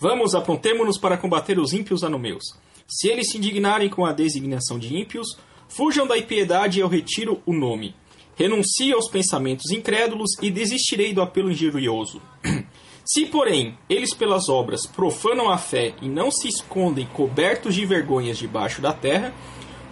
[0.00, 2.44] Vamos, aprontemo-nos para combater os ímpios anumeus.
[2.86, 5.36] Se eles se indignarem com a designação de ímpios,
[5.68, 7.96] fujam da impiedade e eu retiro o nome.
[8.36, 12.22] Renuncie aos pensamentos incrédulos e desistirei do apelo injurioso.
[13.04, 18.38] Se, porém, eles pelas obras profanam a fé e não se escondem cobertos de vergonhas
[18.38, 19.34] debaixo da terra,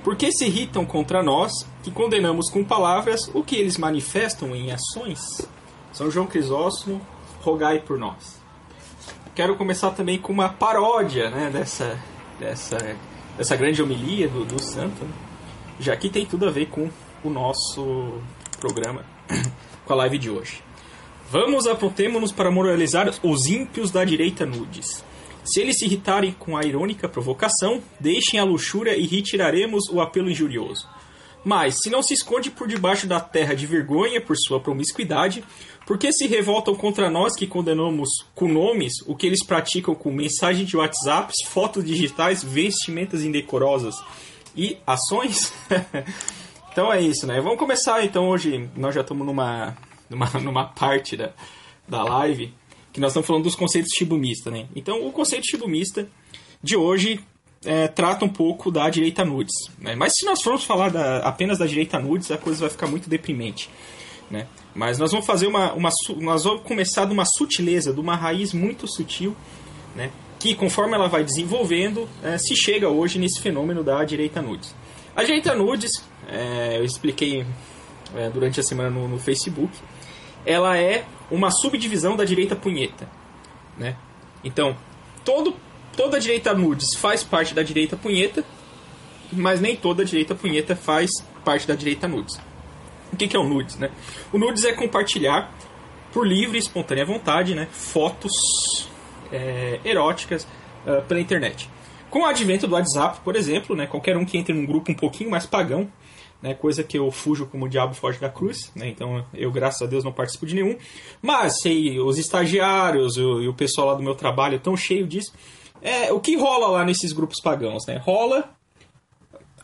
[0.04, 1.50] porque se irritam contra nós,
[1.82, 5.20] que condenamos com palavras o que eles manifestam em ações?
[5.92, 7.00] São João Crisóstomo,
[7.40, 8.45] rogai por nós.
[9.36, 12.02] Quero começar também com uma paródia né, dessa,
[12.40, 12.78] dessa,
[13.36, 15.12] dessa grande homilia do, do santo, né?
[15.78, 16.88] já que tem tudo a ver com
[17.22, 18.14] o nosso
[18.58, 19.04] programa,
[19.84, 20.62] com a live de hoje.
[21.30, 25.04] Vamos, aprontemo-nos para moralizar os ímpios da direita nudes.
[25.44, 30.30] Se eles se irritarem com a irônica provocação, deixem a luxúria e retiraremos o apelo
[30.30, 30.88] injurioso.
[31.44, 35.44] Mas, se não se esconde por debaixo da terra de vergonha por sua promiscuidade,
[35.86, 40.10] por que se revoltam contra nós que condenamos com nomes o que eles praticam com
[40.10, 43.94] mensagens de WhatsApp, fotos digitais, vestimentas indecorosas
[44.56, 45.52] e ações?
[46.72, 47.40] então é isso, né?
[47.40, 48.68] Vamos começar então hoje.
[48.76, 49.76] Nós já estamos numa,
[50.10, 51.32] numa, numa parte da,
[51.88, 52.52] da live
[52.92, 54.66] que nós estamos falando dos conceitos shibumista, né?
[54.74, 56.08] Então, o conceito shibumista
[56.62, 57.20] de hoje
[57.64, 59.94] é, trata um pouco da direita nudes, né?
[59.94, 63.08] Mas se nós formos falar da, apenas da direita nudes, a coisa vai ficar muito
[63.08, 63.68] deprimente,
[64.30, 64.46] né?
[64.74, 68.52] Mas nós vamos fazer uma, uma nós vamos começar de uma sutileza, de uma raiz
[68.52, 69.36] muito sutil,
[69.94, 70.10] né?
[70.38, 74.74] Que conforme ela vai desenvolvendo, é, se chega hoje nesse fenômeno da direita nudes.
[75.14, 75.90] A direita nudes,
[76.28, 77.46] é, eu expliquei
[78.14, 79.72] é, durante a semana no, no Facebook,
[80.44, 83.08] ela é uma subdivisão da direita punheta.
[83.76, 83.96] Né?
[84.44, 84.76] Então,
[85.24, 85.56] todo,
[85.96, 88.44] toda a direita nudes faz parte da direita punheta,
[89.32, 91.10] mas nem toda a direita punheta faz
[91.44, 92.38] parte da direita nudes.
[93.12, 93.76] O que, que é o nudes?
[93.78, 93.90] Né?
[94.32, 95.52] O nudes é compartilhar
[96.12, 98.88] por livre e espontânea vontade né, fotos
[99.30, 100.46] é, eróticas
[100.86, 101.68] uh, pela internet.
[102.10, 104.94] Com o advento do WhatsApp, por exemplo, né, qualquer um que entre num grupo um
[104.94, 105.90] pouquinho mais pagão
[106.40, 109.82] né, coisa que eu fujo como o diabo foge da cruz, né, então eu, graças
[109.82, 110.76] a Deus, não participo de nenhum.
[111.20, 115.32] Mas, sei, os estagiários o, e o pessoal lá do meu trabalho estão cheio disso.
[115.82, 117.86] É, o que rola lá nesses grupos pagãos?
[117.86, 117.98] Né?
[117.98, 118.55] Rola,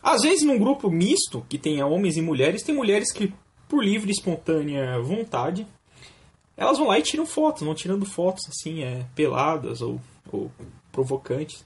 [0.03, 3.33] às vezes, num grupo misto, que tenha homens e mulheres, tem mulheres que,
[3.67, 5.65] por livre e espontânea vontade,
[6.57, 9.99] elas vão lá e tiram fotos, vão tirando fotos assim, é, peladas ou,
[10.31, 10.51] ou
[10.91, 11.65] provocantes.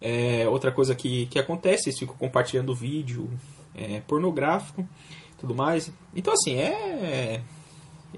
[0.00, 3.28] É, outra coisa que, que acontece, eles ficam compartilhando vídeo
[3.74, 4.86] é, pornográfico
[5.38, 5.90] tudo mais.
[6.14, 7.40] Então, assim, é,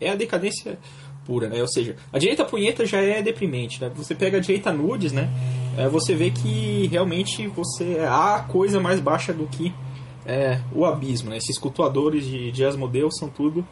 [0.00, 0.78] é a decadência
[1.24, 1.60] pura, né?
[1.60, 3.90] Ou seja, a direita punheta já é deprimente, né?
[3.94, 5.28] Você pega a direita nudes, né?
[5.76, 9.72] É, você vê que realmente você é a coisa mais baixa do que
[10.26, 11.36] é, o abismo, né?
[11.36, 13.66] Esses cultuadores de, de Asmodeus são tudo,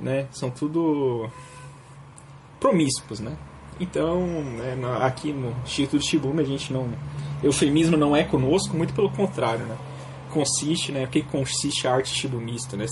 [0.00, 0.26] né?
[0.32, 1.28] São tudo
[2.58, 3.36] promíscuos, né?
[3.78, 6.88] Então, né, aqui no Instituto Shibumi a gente não...
[7.42, 9.76] Eufemismo não é conosco, muito pelo contrário, né?
[10.30, 11.04] consiste, né?
[11.04, 12.86] O que consiste a arte shibumista, né?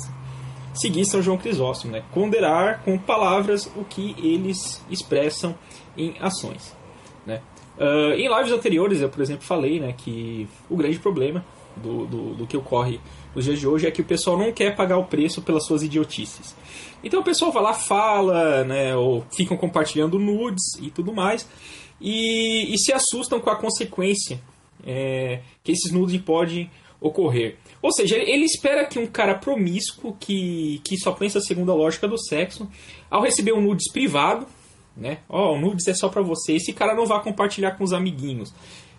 [0.75, 2.03] Seguir São João Crisóstomo, né?
[2.13, 5.55] Condenar com palavras o que eles expressam
[5.97, 6.77] em ações?
[7.79, 11.45] Uh, em lives anteriores, eu, por exemplo, falei né, que o grande problema
[11.77, 12.99] do, do, do, que ocorre
[13.35, 15.83] nos dias de hoje é que o pessoal não quer pagar o preço pelas suas
[15.83, 16.57] idiotices.
[17.05, 21.49] Então o pessoal vai lá, fala, né, ou ficam compartilhando nudes e tudo mais,
[22.01, 24.41] e, e se assustam com a consequência
[24.85, 26.69] é, que esses nudes podem
[27.01, 27.57] ocorrer.
[27.81, 32.09] Ou seja, ele espera que um cara promíscuo, que, que só pensa segundo a lógica
[32.09, 32.69] do sexo,
[33.09, 34.47] ao receber um nudes privado,
[34.99, 35.19] né?
[35.29, 37.93] Ó, oh, o nudes é só para você, esse cara não vai compartilhar com os
[37.93, 38.53] amiguinhos.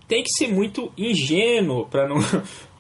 [0.07, 2.17] Tem que ser muito ingênuo para não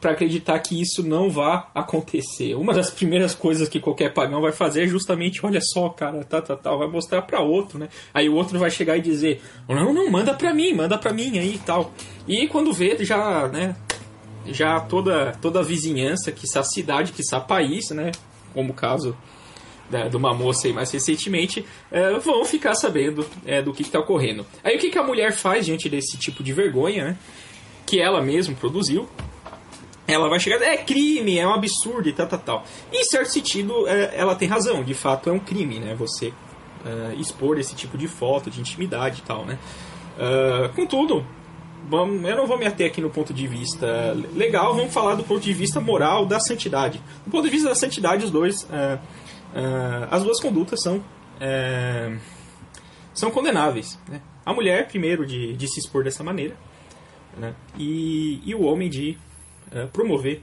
[0.00, 2.54] para acreditar que isso não vá acontecer.
[2.54, 6.40] Uma das primeiras coisas que qualquer pagão vai fazer é justamente, olha só, cara, tá,
[6.40, 7.88] tá, tá, vai mostrar para outro, né?
[8.14, 11.38] Aí o outro vai chegar e dizer, não, não, manda para mim, manda para mim
[11.38, 11.92] aí e tal.
[12.26, 13.74] E quando vê, já, né,
[14.46, 18.12] já toda, toda a vizinhança, que a cidade, que a país, né?
[18.54, 19.16] Como o caso
[19.90, 23.98] da, de uma moça aí mais recentemente, é, vão ficar sabendo é, do que está
[23.98, 24.46] ocorrendo.
[24.62, 27.18] Aí o que, que a mulher faz diante desse tipo de vergonha, né?
[27.86, 29.08] Que ela mesma produziu.
[30.06, 32.64] Ela vai chegar, é crime, é um absurdo e tal, tal, tal.
[32.92, 35.94] Em certo sentido, é, ela tem razão, de fato é um crime, né?
[35.94, 36.32] Você
[36.84, 39.58] é, expor esse tipo de foto, de intimidade e tal, né?
[40.18, 41.24] Uh, contudo,
[41.88, 45.22] vamos, eu não vou me ater aqui no ponto de vista legal, vamos falar do
[45.22, 47.00] ponto de vista moral da santidade.
[47.24, 48.66] Do ponto de vista da santidade, os dois,
[49.54, 52.18] uh, uh, as duas condutas são, uh,
[53.14, 53.98] são condenáveis.
[54.08, 54.20] Né?
[54.44, 56.56] A mulher, primeiro, de, de se expor dessa maneira,
[57.36, 57.54] né?
[57.76, 59.16] e, e o homem de
[59.92, 60.40] promover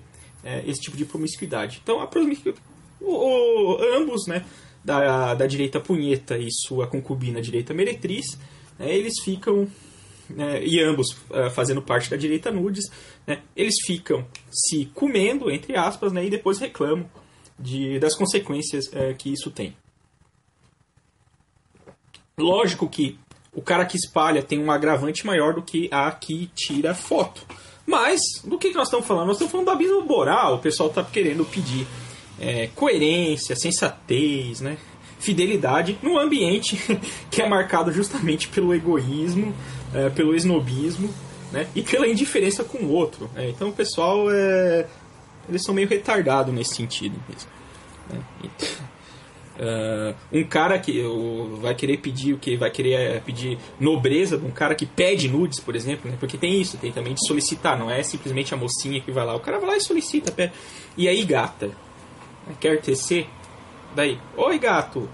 [0.68, 1.80] esse tipo de promiscuidade.
[1.82, 2.64] Então, a promiscuidade,
[3.02, 4.46] o, o, ambos, né,
[4.84, 8.38] da, da direita punheta e sua concubina direita meretriz,
[8.78, 9.68] né, eles ficam
[10.30, 12.86] né, e ambos uh, fazendo parte da direita nudes,
[13.26, 17.10] né, eles ficam se comendo, entre aspas, né, e depois reclamam
[17.58, 19.76] de, das consequências uh, que isso tem.
[22.38, 23.18] Lógico que
[23.54, 27.46] o cara que espalha tem um agravante maior do que a que tira foto.
[27.86, 29.28] Mas, do que, que nós estamos falando?
[29.28, 30.56] Nós estamos falando do abismo moral.
[30.56, 31.88] O pessoal está querendo pedir
[32.40, 34.78] é, coerência, sensatez, né?
[35.20, 36.78] fidelidade no ambiente
[37.32, 39.56] que é marcado justamente pelo egoísmo,
[39.94, 41.10] é, pelo esnobismo
[41.52, 41.68] né?
[41.74, 43.30] e pela indiferença com o outro.
[43.36, 44.86] É, então o pessoal é,
[45.48, 47.50] eles são meio retardados nesse sentido mesmo.
[48.10, 48.20] Né?
[48.44, 48.86] Então,
[49.56, 54.38] Uh, um cara que uh, vai querer pedir o que vai querer uh, pedir nobreza
[54.38, 56.18] de um cara que pede nudes, por exemplo, né?
[56.20, 59.34] porque tem isso, tem também de solicitar, não é simplesmente a mocinha que vai lá,
[59.34, 60.52] o cara vai lá e solicita, pede.
[60.98, 61.72] e aí gata,
[62.60, 63.30] quer tecer?
[63.96, 65.10] Daí, oi gato,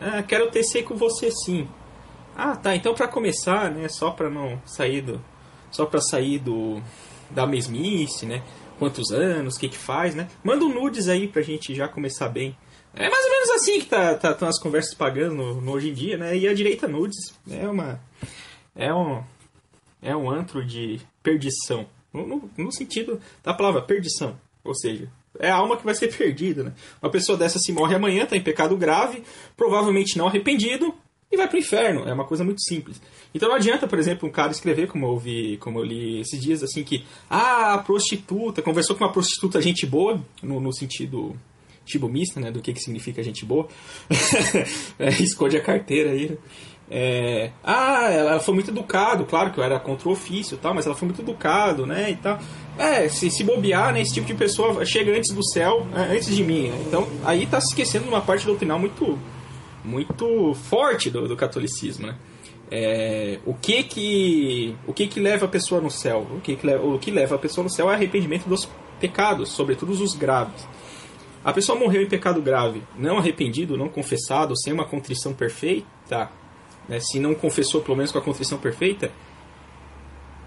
[0.00, 1.66] ah, quero tecer com você sim.
[2.36, 5.18] Ah, tá, então para começar, né, só para não sair do,
[5.70, 6.80] só para sair do
[7.30, 8.42] da mesmice, né?
[8.78, 10.28] Quantos anos, o que que faz, né?
[10.42, 12.56] Manda um nudes aí pra gente já começar bem.
[12.94, 15.90] É mais ou menos assim que tá, tá, estão as conversas pagando no, no, hoje
[15.90, 16.36] em dia, né?
[16.36, 18.00] E a direita nudes é uma.
[18.74, 19.22] É um.
[20.00, 21.86] É um antro de perdição.
[22.12, 24.38] No, no, no sentido da palavra perdição.
[24.64, 26.72] Ou seja, é a alma que vai ser perdida, né?
[27.02, 29.22] Uma pessoa dessa se morre amanhã, tá em pecado grave,
[29.56, 30.94] provavelmente não arrependido,
[31.30, 32.08] e vai pro inferno.
[32.08, 33.00] É uma coisa muito simples.
[33.34, 36.62] Então não adianta, por exemplo, um cara escrever, como eu como eu li esses dias,
[36.62, 41.36] assim, que ah, a prostituta, conversou com uma prostituta gente boa, no, no sentido
[41.84, 43.66] tibumista, né, do que, que significa gente boa.
[44.98, 46.30] é, esconde a carteira aí.
[46.30, 46.36] Né?
[46.90, 50.72] É, ah, ela foi muito educado, claro que eu era contra o ofício e tal,
[50.72, 52.38] mas ela foi muito educado, né, e tal.
[52.78, 56.34] É, se, se bobear, né, esse tipo de pessoa chega antes do céu, é, antes
[56.34, 56.82] de mim, né?
[56.86, 59.18] Então, aí tá se esquecendo de uma parte doutrinal muito
[59.88, 62.16] muito forte do, do catolicismo, né?
[62.70, 66.26] É, o que que o que que leva a pessoa no céu?
[66.30, 68.68] O que que leva, o que leva a pessoa no céu é arrependimento dos
[69.00, 70.68] pecados, sobretudo os graves.
[71.42, 76.30] A pessoa morreu em pecado grave, não arrependido, não confessado, sem uma contrição perfeita,
[76.86, 79.10] né, se não confessou pelo menos com a contrição perfeita,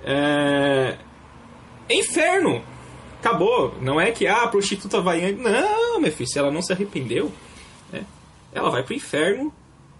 [0.03, 0.97] é,
[1.89, 2.61] é inferno.
[3.19, 3.75] Acabou.
[3.81, 5.31] Não é que ah, a prostituta vai.
[5.31, 7.31] Não, meu filho, se ela não se arrependeu,
[8.53, 9.53] ela vai pro inferno,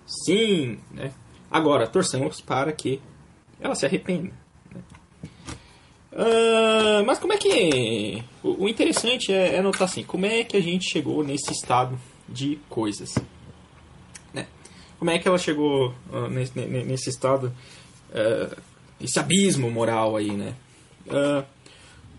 [0.06, 0.80] sim.
[0.92, 1.12] Né?
[1.50, 3.02] Agora, torçamos para que
[3.60, 4.32] ela se arrependa.
[6.12, 8.22] Uh, mas como é que.
[8.44, 11.98] O, o interessante é, é, notar assim: como é que a gente chegou nesse estado
[12.28, 13.16] de coisas?
[14.34, 14.46] Né?
[15.00, 17.54] Como é que ela chegou uh, nesse, nesse, estado,
[18.10, 18.62] uh,
[19.00, 20.54] esse abismo moral aí, né?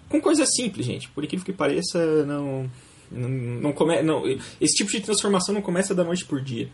[0.08, 1.08] com coisas simples, gente.
[1.10, 2.70] Por incrível que pareça, não.
[3.14, 4.22] Não, come, não,
[4.60, 6.68] esse tipo de transformação não começa da noite por dia.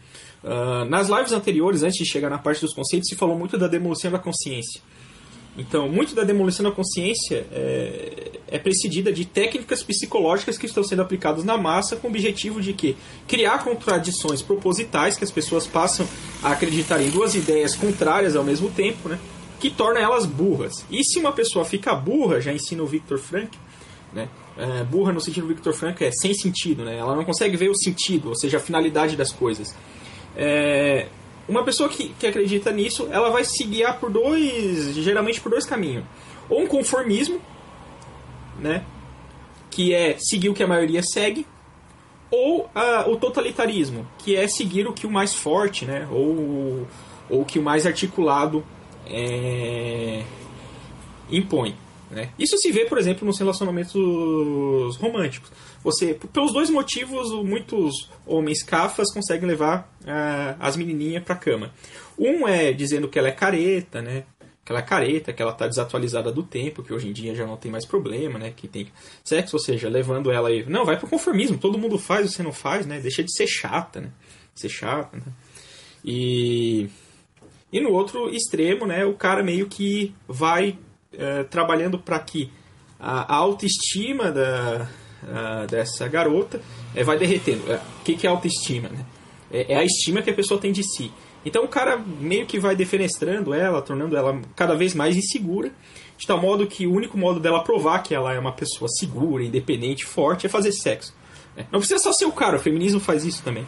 [0.89, 4.11] nas lives anteriores, antes de chegar na parte dos conceitos, se falou muito da demolição
[4.11, 4.81] da consciência.
[5.59, 11.03] Então, muito da demolição da consciência é, é precedida de técnicas psicológicas que estão sendo
[11.03, 12.97] aplicadas na massa com o objetivo de que
[13.27, 16.07] criar contradições propositais que as pessoas passam
[16.45, 19.19] a acreditar em duas ideias contrárias ao mesmo tempo, né?
[19.59, 20.87] Que torna elas burras.
[20.89, 23.59] E se uma pessoa fica burra, já ensina o Victor Frank,
[24.13, 24.29] né?
[24.59, 26.99] É, burra no sentido do Victor Frank é sem sentido, né?
[26.99, 29.73] Ela não consegue ver o sentido, ou seja, a finalidade das coisas.
[30.37, 31.07] É,
[31.49, 35.65] uma pessoa que, que acredita nisso, ela vai se guiar por dois, geralmente por dois
[35.65, 36.05] caminhos.
[36.51, 37.41] Ou um conformismo,
[38.59, 38.85] né?
[39.71, 41.47] Que é seguir o que a maioria segue,
[42.31, 42.69] ou
[43.07, 46.07] o totalitarismo, que é seguir o que o mais forte, né?
[46.11, 46.87] Ou,
[47.31, 48.65] ou o que o mais articulado
[49.07, 50.23] é,
[51.31, 51.77] impõe.
[52.11, 52.31] Né?
[52.39, 55.51] Isso se vê, por exemplo, nos relacionamentos românticos.
[55.85, 61.73] Você, pelos dois motivos, muitos homens cafas conseguem levar uh, as menininhas para cama.
[62.19, 64.25] Um é dizendo que ela é careta, né?
[64.65, 67.47] Que ela é careta, que ela está desatualizada do tempo, que hoje em dia já
[67.47, 68.53] não tem mais problema, né?
[68.55, 68.91] Que tem
[69.23, 70.65] sexo, ou seja, levando ela aí.
[70.67, 73.01] Não, vai pro conformismo, todo mundo faz, você não faz, né?
[73.01, 74.11] Deixa de ser chata, né?
[74.55, 75.33] Ser chata, né?
[76.05, 76.89] E.
[77.71, 80.79] E no outro extremo, né, o cara meio que vai
[81.13, 82.51] é, trabalhando para que
[82.99, 84.89] a, autoestima da,
[85.23, 86.61] a, dessa garota
[86.95, 87.71] é, vai derretendo.
[87.73, 88.89] É, o que, que é autoestima?
[88.89, 89.05] Né?
[89.51, 91.13] É, é, a estima que a pessoa tem de si.
[91.45, 95.73] Então o cara meio que vai defenestrando ela, tornando ela cada vez mais insegura,
[96.17, 99.45] de tal modo que o único modo dela provar que ela é uma pessoa segura,
[99.45, 101.15] independente, forte, é fazer sexo.
[101.57, 101.67] Né?
[101.71, 103.67] Não precisa só ser o cara, o feminismo faz isso também.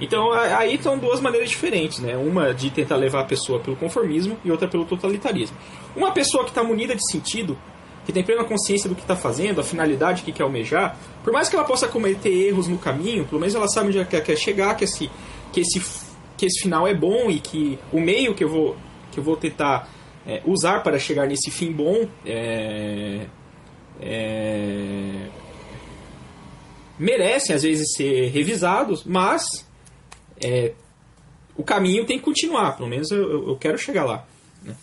[0.00, 2.16] Então aí estão duas maneiras diferentes, né?
[2.16, 5.56] Uma de tentar levar a pessoa pelo conformismo e outra pelo totalitarismo.
[5.96, 7.58] Uma pessoa que está munida de sentido,
[8.06, 11.48] que tem plena consciência do que está fazendo, a finalidade que quer almejar, por mais
[11.48, 14.74] que ela possa cometer erros no caminho, pelo menos ela sabe onde ela quer chegar,
[14.76, 15.10] que esse,
[15.52, 15.80] que esse,
[16.36, 18.76] que esse final é bom e que o meio que eu vou
[19.10, 19.88] que eu vou tentar
[20.26, 22.08] é, usar para chegar nesse fim bom.
[22.26, 23.26] É,
[24.00, 25.28] é,
[26.98, 29.66] merecem às vezes ser revisados, mas
[30.42, 30.72] é,
[31.56, 34.26] o caminho tem que continuar, pelo menos eu, eu quero chegar lá.
[34.62, 34.74] Né?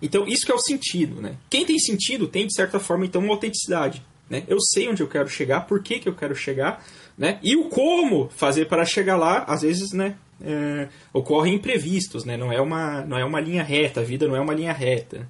[0.00, 1.20] Então, isso que é o sentido.
[1.20, 1.36] Né?
[1.48, 4.02] Quem tem sentido tem, de certa forma, então, uma autenticidade.
[4.28, 4.44] Né?
[4.48, 6.84] Eu sei onde eu quero chegar, por que, que eu quero chegar,
[7.16, 7.38] né?
[7.42, 12.36] e o como fazer para chegar lá, às vezes, né, é, ocorrem imprevistos, né?
[12.36, 15.28] não, é uma, não é uma linha reta, a vida não é uma linha reta.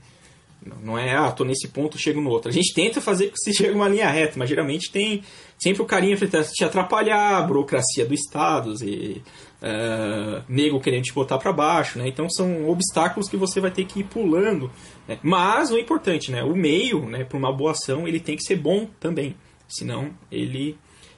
[0.82, 2.50] Não é, ah, tô nesse ponto, chego no outro.
[2.50, 5.22] A gente tenta fazer que se chegue uma linha reta, mas geralmente tem
[5.58, 9.22] sempre o carinha para te atrapalhar, a burocracia do Estado, e
[9.62, 12.08] uh, nego querendo te botar para baixo, né?
[12.08, 14.70] Então são obstáculos que você vai ter que ir pulando.
[15.06, 15.18] Né?
[15.22, 16.42] Mas o importante, né?
[16.42, 19.36] O meio, né, para uma boa ação, ele tem que ser bom também,
[19.68, 20.76] senão ele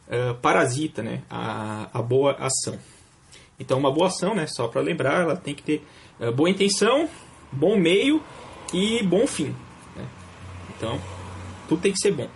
[0.08, 2.78] uh, parasita, né, a, a boa ação.
[3.58, 5.82] Então uma boa ação, né, só para lembrar, ela tem que ter
[6.20, 7.08] uh, boa intenção,
[7.52, 8.22] bom meio
[8.72, 9.54] e bom fim.
[9.96, 10.06] Né?
[10.76, 11.00] Então,
[11.68, 12.28] tudo tem que ser bom.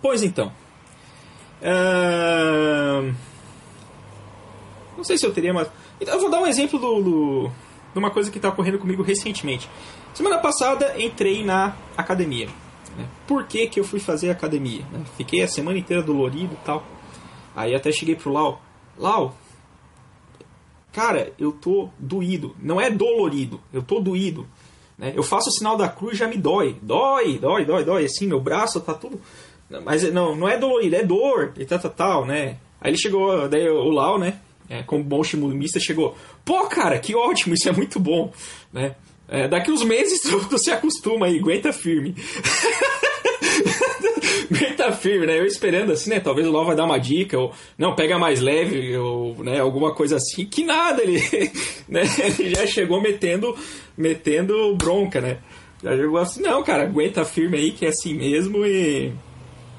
[0.00, 0.52] Pois então.
[1.60, 3.14] Uh...
[4.96, 5.68] Não sei se eu teria mais.
[6.00, 7.50] Então, eu vou dar um exemplo do, do,
[7.92, 9.68] de uma coisa que está ocorrendo comigo recentemente.
[10.14, 12.48] Semana passada entrei na academia.
[12.96, 13.06] Né?
[13.26, 14.84] Por que, que eu fui fazer academia?
[14.90, 15.04] Né?
[15.16, 16.84] Fiquei a semana inteira dolorido e tal.
[17.54, 18.62] Aí até cheguei pro Lau.
[18.98, 19.36] Lau,
[20.92, 22.56] cara, eu tô doído.
[22.58, 24.46] Não é dolorido, eu tô doído.
[24.98, 25.12] Né?
[25.14, 26.76] Eu faço o sinal da cruz já me dói.
[26.80, 28.04] Dói, dói, dói, dói.
[28.04, 29.20] Assim, meu braço tá tudo.
[29.84, 32.56] Mas não, não é dolorido, é dor e tal, tal, tal, né?
[32.80, 34.38] Aí ele chegou, daí o Lau, né?
[34.68, 36.16] É, como bom chimulmista, chegou.
[36.44, 38.32] Pô, cara, que ótimo, isso é muito bom,
[38.72, 38.94] né?
[39.28, 42.14] É, daqui uns meses tu, tu se acostuma aí, aguenta firme.
[44.50, 45.38] aguenta firme, né?
[45.38, 46.20] Eu esperando assim, né?
[46.20, 49.94] Talvez o Lau vai dar uma dica, ou não, pega mais leve, ou né, alguma
[49.94, 50.44] coisa assim.
[50.46, 51.20] Que nada, ele,
[51.88, 52.02] né?
[52.38, 53.56] ele já chegou metendo,
[53.96, 55.38] metendo bronca, né?
[55.82, 59.12] Já chegou assim, não, cara, aguenta firme aí, que é assim mesmo e.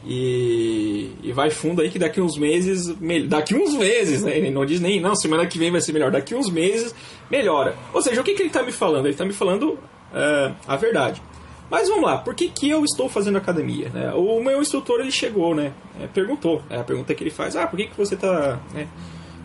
[0.09, 2.95] E, e vai fundo aí que daqui uns meses.
[3.27, 4.37] Daqui uns meses, né?
[4.37, 6.11] Ele não diz nem, não, semana que vem vai ser melhor.
[6.11, 6.95] Daqui uns meses
[7.29, 7.75] melhora.
[7.93, 9.05] Ou seja, o que, que ele está me falando?
[9.05, 11.21] Ele está me falando uh, a verdade.
[11.69, 13.89] Mas vamos lá, por que, que eu estou fazendo academia?
[13.89, 14.13] Né?
[14.13, 15.73] O meu instrutor ele chegou, né?
[16.01, 16.61] É, perguntou.
[16.69, 18.59] É a pergunta que ele faz: Ah, por que, que você está.
[18.73, 18.87] Né?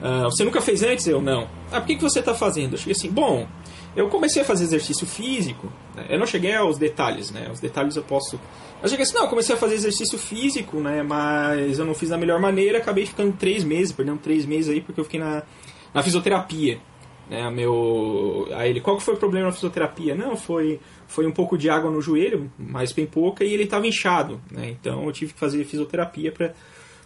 [0.01, 1.07] Uh, você nunca fez antes?
[1.07, 1.49] Eu não.
[1.73, 2.75] Ah, por que, que você está fazendo?
[2.75, 3.47] Eu cheguei assim: Bom,
[3.95, 5.71] eu comecei a fazer exercício físico.
[5.95, 6.07] Né?
[6.11, 7.49] Eu não cheguei aos detalhes, né?
[7.53, 8.41] Os detalhes eu posso.
[8.83, 11.03] Eu cheguei assim: Não, eu comecei a fazer exercício físico, né?
[11.03, 12.79] Mas eu não fiz da melhor maneira.
[12.79, 15.43] Acabei ficando três meses, perdendo três meses aí porque eu fiquei na,
[15.93, 16.81] na fisioterapia.
[17.31, 20.15] Né, meu, aí ele, qual que foi o problema na fisioterapia?
[20.15, 23.87] Não, foi, foi um pouco de água no joelho, mas bem pouca, e ele estava
[23.87, 24.41] inchado.
[24.51, 26.53] Né, então eu tive que fazer fisioterapia para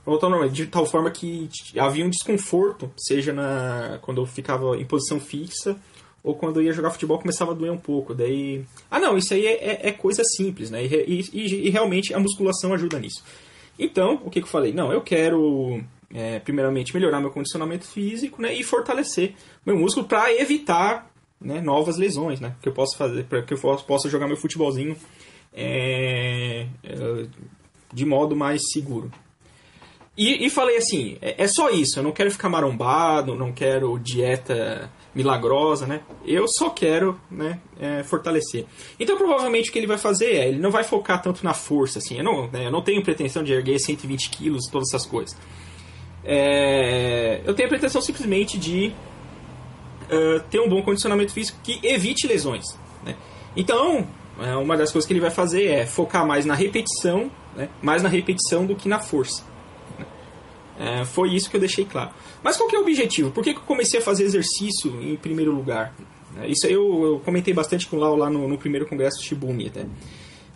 [0.04, 4.76] voltar ao normal, de tal forma que havia um desconforto, seja na, quando eu ficava
[4.76, 5.76] em posição fixa
[6.26, 8.12] ou quando eu ia jogar futebol começava a doer um pouco.
[8.12, 10.84] Daí, ah não, isso aí é, é, é coisa simples, né?
[10.84, 13.22] E, e, e, realmente a musculação ajuda nisso.
[13.78, 14.72] Então, o que, que eu falei?
[14.72, 15.80] Não, eu quero
[16.12, 21.08] é, primeiramente melhorar meu condicionamento físico né, e fortalecer meu músculo para evitar
[21.40, 22.56] né, novas lesões, né?
[22.60, 24.96] Que eu possa fazer, para que eu possa jogar meu futebolzinho
[25.54, 27.26] é, é,
[27.92, 29.12] de modo mais seguro.
[30.18, 33.96] E, e falei assim, é, é, só isso, eu não quero ficar marombado, não quero
[33.96, 36.02] dieta milagrosa, né?
[36.26, 38.66] Eu só quero né, é, fortalecer.
[39.00, 41.98] Então provavelmente o que ele vai fazer é, ele não vai focar tanto na força,
[41.98, 45.34] assim, eu não, né, eu não tenho pretensão de erguer 120 quilos, todas essas coisas.
[46.22, 48.92] É, eu tenho a pretensão simplesmente de
[50.10, 52.78] uh, ter um bom condicionamento físico que evite lesões.
[53.02, 53.16] Né?
[53.56, 54.06] Então,
[54.38, 57.70] é, uma das coisas que ele vai fazer é focar mais na repetição, né?
[57.80, 59.44] mais na repetição do que na força.
[59.98, 60.06] Né?
[60.78, 62.10] É, foi isso que eu deixei claro.
[62.46, 63.32] Mas qual que é o objetivo?
[63.32, 65.92] Por que, que eu comecei a fazer exercício em primeiro lugar?
[66.40, 69.20] É, isso aí eu, eu, comentei bastante com o Lau lá no, no primeiro congresso
[69.20, 69.84] Shibumi até.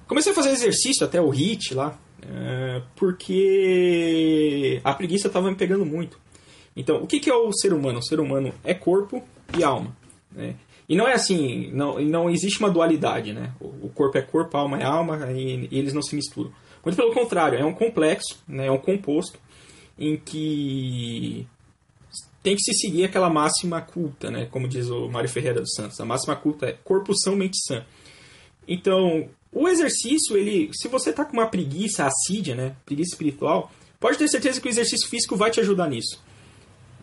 [0.07, 5.85] Comecei a fazer exercício até o HIT lá, é, porque a preguiça estava me pegando
[5.85, 6.17] muito.
[6.77, 7.99] Então, o que, que é o ser humano?
[7.99, 9.21] O ser humano é corpo
[9.59, 9.93] e alma.
[10.31, 10.55] Né?
[10.89, 13.53] E não é assim, não, não existe uma dualidade, né?
[13.61, 16.53] O corpo é corpo, a alma é alma, e, e eles não se misturam.
[16.85, 18.69] Muito pelo contrário, é um complexo, né?
[18.69, 19.41] é um composto
[19.99, 21.49] em que
[22.43, 24.47] tem que se seguir aquela máxima culta, né?
[24.51, 26.01] Como diz o Mário Ferreira dos Santos.
[26.01, 27.85] A máxima culta é corpo são, mente sã.
[28.67, 34.17] Então, o exercício, ele, se você tá com uma preguiça assídia, né, preguiça espiritual, pode
[34.17, 36.23] ter certeza que o exercício físico vai te ajudar nisso.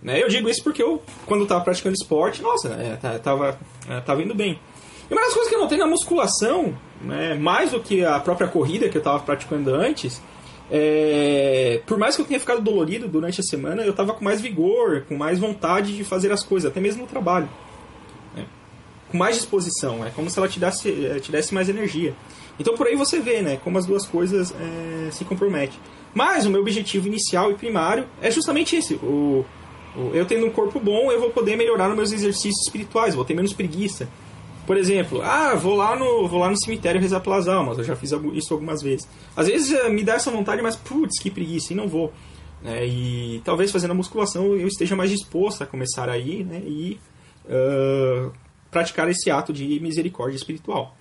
[0.01, 0.21] Né?
[0.21, 4.33] Eu digo isso porque eu, quando estava praticando esporte, nossa, é, tava, é, tava indo
[4.33, 4.59] bem.
[5.09, 8.47] E uma das coisas que eu notei na musculação, né, mais do que a própria
[8.47, 10.21] corrida que eu estava praticando antes,
[10.71, 14.41] é, por mais que eu tenha ficado dolorido durante a semana, eu estava com mais
[14.41, 17.49] vigor, com mais vontade de fazer as coisas, até mesmo no trabalho.
[18.35, 18.45] Né?
[19.09, 22.13] com mais disposição, é como se ela te desse, eh, te desse mais energia.
[22.59, 25.79] Então por aí você vê, né, como as duas coisas é, se comprometem.
[26.13, 28.95] Mas o meu objetivo inicial e primário é justamente esse.
[28.95, 29.45] O,
[29.95, 33.23] o, eu tendo um corpo bom, eu vou poder melhorar nos meus exercícios espirituais, vou
[33.23, 34.09] ter menos preguiça.
[34.67, 37.95] Por exemplo, ah, vou lá no, vou lá no cemitério rezar pelas almas, eu já
[37.95, 39.07] fiz isso algumas vezes.
[39.33, 42.11] Às vezes eh, me dá essa vontade, mas putz, que preguiça, e não vou.
[42.65, 46.99] É, e talvez fazendo a musculação eu esteja mais disposto a começar aí né, e
[47.45, 48.31] uh,
[48.69, 50.97] praticar esse ato de misericórdia espiritual.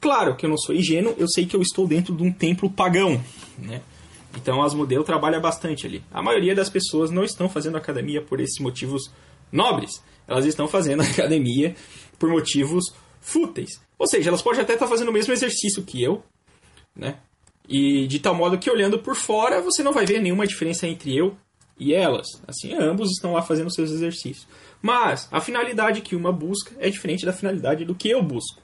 [0.00, 2.68] Claro que eu não sou ingênuo, eu sei que eu estou dentro de um templo
[2.68, 3.22] pagão,
[3.56, 3.80] né?
[4.36, 6.02] Então as modelos trabalha bastante ali.
[6.12, 9.08] A maioria das pessoas não estão fazendo academia por esses motivos
[9.52, 10.02] nobres.
[10.26, 11.76] Elas estão fazendo academia
[12.18, 12.92] por motivos
[13.24, 13.80] fúteis.
[13.98, 16.22] Ou seja, elas podem até estar fazendo o mesmo exercício que eu,
[16.94, 17.16] né?
[17.66, 21.16] E de tal modo que olhando por fora, você não vai ver nenhuma diferença entre
[21.16, 21.34] eu
[21.80, 22.26] e elas.
[22.46, 24.46] Assim, ambos estão lá fazendo seus exercícios.
[24.82, 28.60] Mas a finalidade que uma busca é diferente da finalidade do que eu busco.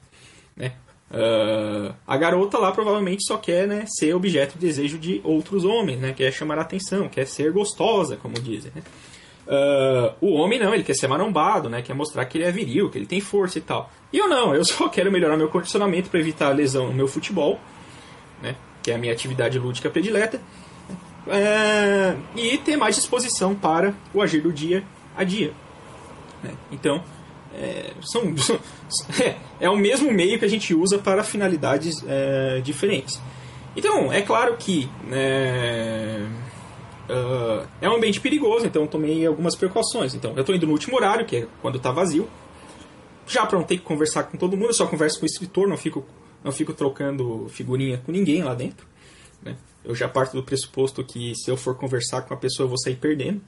[0.55, 0.73] Né?
[1.09, 5.99] Uh, a garota lá provavelmente só quer né, ser objeto de desejo de outros homens,
[5.99, 6.13] né?
[6.13, 8.71] quer chamar a atenção, quer ser gostosa, como dizem.
[8.75, 8.83] Né?
[9.47, 11.81] Uh, o homem não, ele quer ser marombado, né?
[11.81, 13.91] quer mostrar que ele é viril, que ele tem força e tal.
[14.13, 17.59] E eu não, eu só quero melhorar meu condicionamento para evitar lesão no meu futebol,
[18.41, 18.55] né?
[18.83, 24.41] que é a minha atividade lúdica predileta, uh, e ter mais disposição para o agir
[24.41, 24.83] do dia
[25.17, 25.53] a dia.
[26.43, 26.51] Né?
[26.71, 27.03] Então,
[27.53, 28.33] é, são,
[29.19, 33.19] é, é, o mesmo meio que a gente usa para finalidades é, diferentes.
[33.75, 36.25] Então, é claro que é,
[37.11, 40.13] uh, é um ambiente perigoso, então tomei algumas precauções.
[40.13, 42.27] Então, eu estou indo no último horário, que é quando está vazio.
[43.27, 46.05] Já ter que conversar com todo mundo, eu só converso com o escritor, não fico,
[46.43, 48.85] não fico trocando figurinha com ninguém lá dentro.
[49.41, 49.55] Né?
[49.83, 52.77] Eu já parto do pressuposto que se eu for conversar com a pessoa, eu vou
[52.77, 53.41] sair perdendo.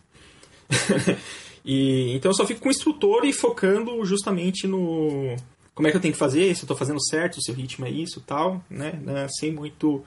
[1.65, 5.34] E, então eu só fico com o instrutor e focando justamente no
[5.74, 7.86] como é que eu tenho que fazer, se eu estou fazendo certo, se o ritmo
[7.86, 8.99] é isso tal, né?
[9.02, 10.04] né sem muito.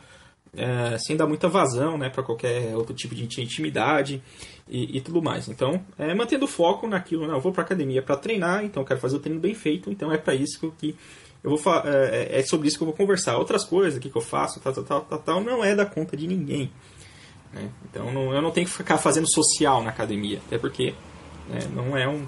[0.56, 4.22] É, sem dar muita vazão né, para qualquer outro tipo de intimidade
[4.68, 5.48] e, e tudo mais.
[5.48, 8.86] Então, é, mantendo o foco naquilo, né, eu vou para academia para treinar, então eu
[8.86, 10.96] quero fazer o treino bem feito, então é para isso que
[11.44, 13.36] eu vou é, é, sobre isso que eu vou conversar.
[13.36, 16.16] Outras coisas, o que, que eu faço, tal, tal, tal, tal, não é da conta
[16.16, 16.70] de ninguém.
[17.52, 17.68] Né?
[17.90, 20.94] Então não, eu não tenho que ficar fazendo social na academia, até porque
[21.48, 21.60] né?
[21.72, 22.26] Não é um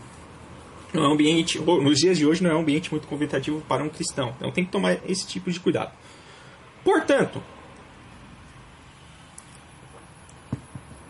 [0.92, 3.84] não é um ambiente, nos dias de hoje não é um ambiente muito convidativo para
[3.84, 4.34] um cristão.
[4.38, 5.92] Então tem que tomar esse tipo de cuidado.
[6.82, 7.42] Portanto,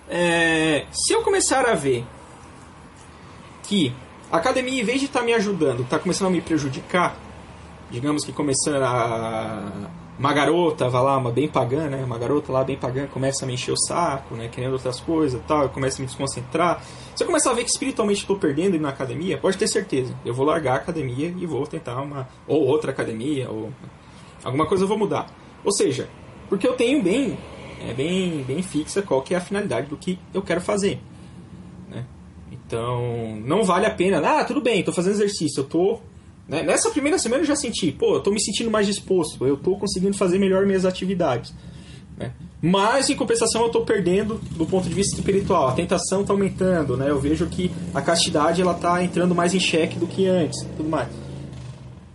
[0.08, 2.04] é, se eu começar a ver
[3.62, 3.94] que
[4.30, 7.16] a academia, em vez de estar tá me ajudando, está começando a me prejudicar,
[7.90, 12.02] digamos que começando a uma garota, vai lá, uma bem pagã, né?
[12.04, 14.48] Uma garota lá bem pagã começa a me encher o saco, né?
[14.48, 16.82] Querendo outras coisas tal, eu começo a me desconcentrar.
[17.14, 20.12] Se eu começar a ver que espiritualmente estou perdendo na academia, pode ter certeza.
[20.24, 22.28] Eu vou largar a academia e vou tentar uma.
[22.48, 23.72] ou outra academia, ou.
[24.42, 25.26] alguma coisa eu vou mudar.
[25.64, 26.08] Ou seja,
[26.48, 27.38] porque eu tenho bem.
[27.86, 31.00] É bem, bem fixa qual que é a finalidade do que eu quero fazer.
[31.90, 32.04] Né?
[32.50, 34.18] Então, não vale a pena.
[34.18, 36.02] Ah, tudo bem, estou fazendo exercício, eu estou
[36.48, 36.62] né?
[36.62, 39.76] Nessa primeira semana eu já senti, pô, eu tô me sentindo mais disposto, eu tô
[39.76, 41.52] conseguindo fazer melhor minhas atividades.
[42.16, 42.32] Né?
[42.60, 45.68] Mas, em compensação, eu tô perdendo do ponto de vista espiritual.
[45.68, 47.08] A tentação tá aumentando, né?
[47.08, 50.88] Eu vejo que a castidade ela tá entrando mais em xeque do que antes, tudo
[50.88, 51.08] mais.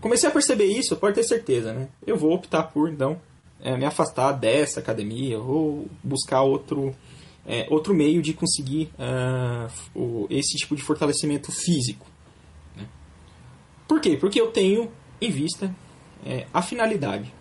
[0.01, 1.87] Comecei a perceber isso, pode ter certeza, né?
[2.05, 3.17] Eu vou optar por, então,
[3.63, 6.93] é, me afastar dessa academia ou buscar outro,
[7.47, 12.05] é, outro meio de conseguir uh, o, esse tipo de fortalecimento físico.
[13.87, 14.17] Por quê?
[14.17, 15.73] Porque eu tenho em vista
[16.25, 17.33] é, a finalidade.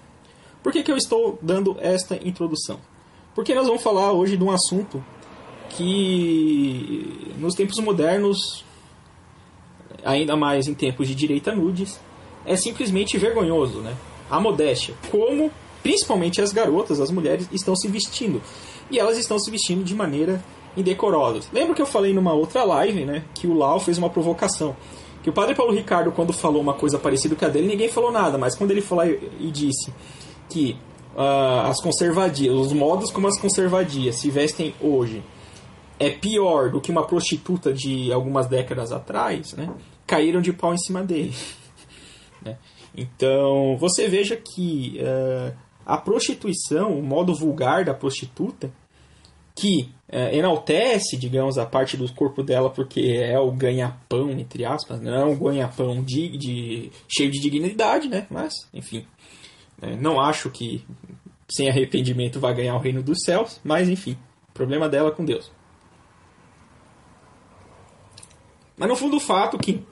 [0.62, 2.78] Por que, que eu estou dando esta introdução?
[3.34, 5.04] Porque nós vamos falar hoje de um assunto
[5.70, 8.64] que nos tempos modernos,
[10.04, 11.98] ainda mais em tempos de direita nudes,
[12.44, 13.96] é simplesmente vergonhoso, né?
[14.30, 14.94] A modéstia.
[15.10, 15.50] Como,
[15.82, 18.40] principalmente as garotas, as mulheres, estão se vestindo.
[18.90, 20.42] E elas estão se vestindo de maneira
[20.76, 21.40] indecorosa.
[21.52, 23.24] Lembra que eu falei numa outra live, né?
[23.34, 24.76] Que o Lau fez uma provocação
[25.22, 28.10] que o padre Paulo Ricardo, quando falou uma coisa parecida com a dele, ninguém falou
[28.10, 29.92] nada, mas quando ele falou e disse
[30.48, 30.76] que
[31.14, 35.22] uh, as conservadias, os modos como as conservadias se vestem hoje
[35.98, 39.72] é pior do que uma prostituta de algumas décadas atrás, né,
[40.06, 41.34] caíram de pau em cima dele.
[42.44, 42.58] né?
[42.94, 48.72] Então, você veja que uh, a prostituição, o modo vulgar da prostituta,
[49.54, 55.00] que é, enaltece, digamos, a parte do corpo dela porque é o ganha-pão, entre aspas,
[55.00, 58.26] não é um ganha-pão de, de, cheio de dignidade, né?
[58.30, 59.06] Mas, enfim,
[59.80, 60.84] é, não acho que
[61.48, 64.16] sem arrependimento vai ganhar o reino dos céus, mas enfim,
[64.54, 65.50] problema dela com Deus.
[68.76, 69.84] Mas no fundo o fato que,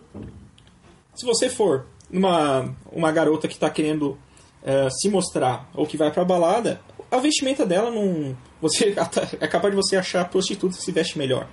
[1.14, 4.18] se você for uma, uma garota que está querendo
[4.62, 8.36] uh, se mostrar ou que vai pra balada, a vestimenta dela não.
[8.60, 8.94] Você
[9.40, 11.48] é capaz de você achar prostituta que se veste melhor.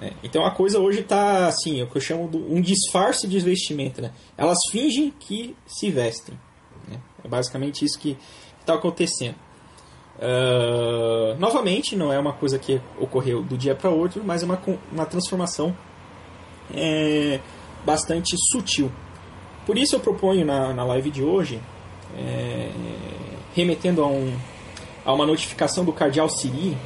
[0.00, 3.28] É, então a coisa hoje está assim, é o que eu chamo de um disfarce
[3.28, 4.02] de vestimenta.
[4.02, 4.10] Né?
[4.36, 6.38] Elas fingem que se vestem.
[6.88, 6.98] Né?
[7.24, 8.16] É basicamente isso que
[8.60, 9.36] está acontecendo.
[10.18, 14.60] Uh, novamente, não é uma coisa que ocorreu do dia para outro, mas é uma,
[14.92, 15.76] uma transformação
[16.74, 17.40] é,
[17.84, 18.90] bastante sutil.
[19.66, 21.60] Por isso eu proponho na, na live de hoje,
[22.16, 22.70] é,
[23.54, 24.36] remetendo a, um,
[25.04, 26.76] a uma notificação do cardeal Siri,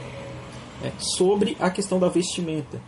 [0.83, 2.81] é, sobre a questão da vestimenta.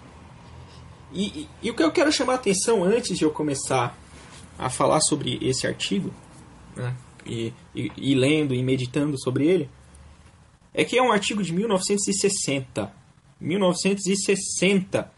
[1.12, 3.98] E, e, e, o que eu quero chamar a atenção antes de eu começar
[4.58, 6.12] a falar sobre esse artigo,
[6.76, 9.70] né, e, e, e lendo e meditando sobre ele,
[10.74, 12.92] é que é um artigo de 1960.
[13.40, 15.10] 1960.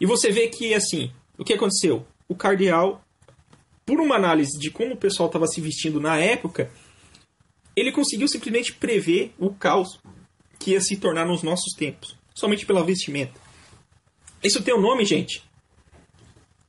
[0.00, 2.04] E você vê que, assim, o que aconteceu?
[2.28, 3.01] O cardeal,
[3.84, 6.70] por uma análise de como o pessoal estava se vestindo na época,
[7.74, 9.98] ele conseguiu simplesmente prever o caos
[10.58, 13.40] que ia se tornar nos nossos tempos, somente pela vestimenta.
[14.42, 15.42] Isso tem um nome, gente.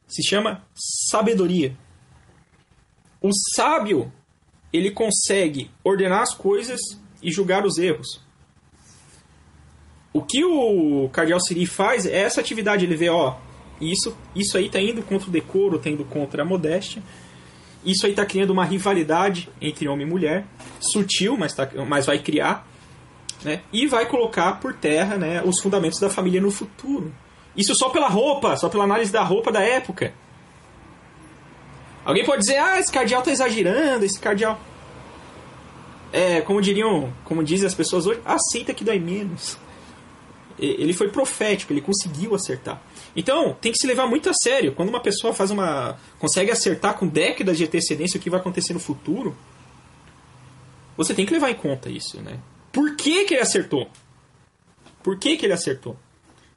[0.07, 0.65] Se chama
[1.09, 1.75] sabedoria.
[3.21, 4.11] O sábio,
[4.71, 6.79] ele consegue ordenar as coisas
[7.21, 8.21] e julgar os erros.
[10.11, 13.37] O que o Cardeal Siri faz é essa atividade, ele vê, ó,
[13.79, 17.01] isso, isso aí tá indo contra o decoro, tá indo contra a modéstia.
[17.85, 20.45] Isso aí tá criando uma rivalidade entre homem e mulher,
[20.79, 22.65] sutil, mas, tá, mas vai criar,
[23.43, 23.61] né?
[23.73, 27.13] E vai colocar por terra, né, os fundamentos da família no futuro.
[27.57, 30.13] Isso só pela roupa, só pela análise da roupa da época.
[32.05, 34.59] Alguém pode dizer, ah, esse cardeal tá exagerando, esse cardeal.
[36.11, 39.57] É, como diriam, como dizem as pessoas hoje, aceita que dói menos.
[40.59, 42.81] Ele foi profético, ele conseguiu acertar.
[43.15, 44.73] Então, tem que se levar muito a sério.
[44.73, 45.97] Quando uma pessoa faz uma.
[46.19, 49.35] consegue acertar com décadas de antecedência o que vai acontecer no futuro,
[50.95, 52.39] você tem que levar em conta isso, né?
[52.71, 53.89] Por que, que ele acertou?
[55.01, 55.97] Por que, que ele acertou?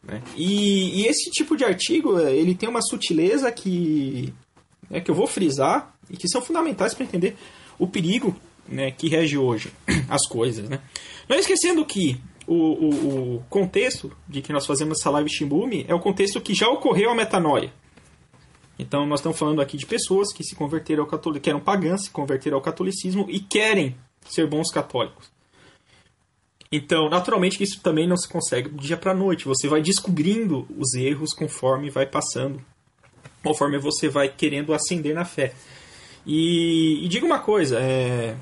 [0.02, 0.22] Né?
[0.36, 4.32] E, e, esse tipo de artigo, ele tem uma sutileza que,
[4.88, 7.36] né, que eu vou frisar e que são fundamentais para entender
[7.78, 8.34] o perigo
[8.68, 9.72] né, que rege hoje
[10.08, 10.68] as coisas.
[10.68, 10.80] Né?
[11.28, 15.94] Não esquecendo que o, o, o, contexto de que nós fazemos essa live Shimbume é
[15.94, 17.72] o contexto que já ocorreu a metanoia.
[18.78, 22.10] Então nós estamos falando aqui de pessoas que se converteram ao que eram pagãs, se
[22.10, 23.96] converteram ao catolicismo e querem
[24.28, 25.30] ser bons católicos.
[26.70, 29.46] Então, naturalmente, isso também não se consegue do dia para noite.
[29.46, 32.60] Você vai descobrindo os erros conforme vai passando,
[33.42, 35.54] conforme você vai querendo ascender na fé.
[36.26, 38.36] E, e diga uma coisa, é...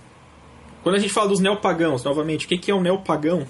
[0.83, 3.47] quando a gente fala dos neopagãos, novamente, o que é um neopagão?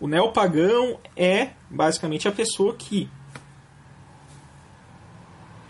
[0.00, 3.08] O neopagão é basicamente a pessoa que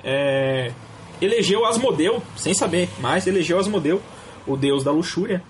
[0.05, 0.73] é...
[1.21, 4.03] elegeu Asmodeu, sem saber, mas elegeu Asmodeu,
[4.47, 5.43] o deus da luxúria,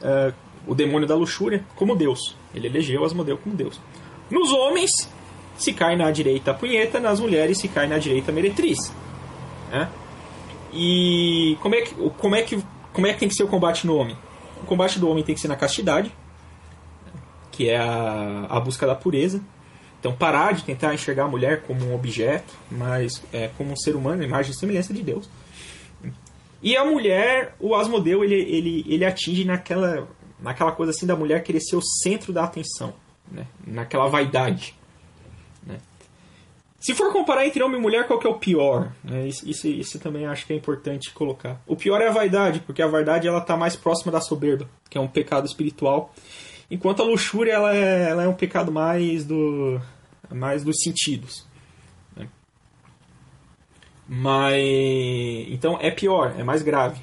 [0.00, 0.32] é
[0.66, 2.36] o demônio da luxúria como Deus.
[2.54, 3.80] Ele elegeu Asmodeu como Deus.
[4.30, 4.90] Nos homens,
[5.56, 8.92] se cai na direita a punheta, nas mulheres se cai na direita a meretriz.
[9.70, 9.88] Né?
[10.72, 13.86] E como é, que, como, é que, como é que tem que ser o combate
[13.86, 14.16] no homem?
[14.62, 16.12] O combate do homem tem que ser na castidade,
[17.56, 19.40] que é a, a busca da pureza.
[19.98, 23.96] Então, parar de tentar enxergar a mulher como um objeto, mas é, como um ser
[23.96, 25.28] humano, imagem e semelhança de Deus.
[26.62, 30.06] E a mulher, o Asmodeu, ele, ele, ele atinge naquela
[30.38, 32.94] naquela coisa assim da mulher querer ser o centro da atenção,
[33.30, 33.46] né?
[33.66, 34.74] naquela vaidade.
[35.66, 35.78] Né?
[36.78, 38.92] Se for comparar entre homem e mulher, qual que é o pior?
[39.02, 39.26] Né?
[39.26, 41.60] Isso, isso, isso, também acho que é importante colocar.
[41.66, 44.98] O pior é a vaidade, porque a vaidade ela está mais próxima da soberba, que
[44.98, 46.14] é um pecado espiritual,
[46.70, 49.80] enquanto a luxúria ela é, ela é um pecado mais do
[50.30, 51.46] mais dos sentidos.
[52.16, 52.28] Né?
[54.08, 57.00] Mas então é pior, é mais grave.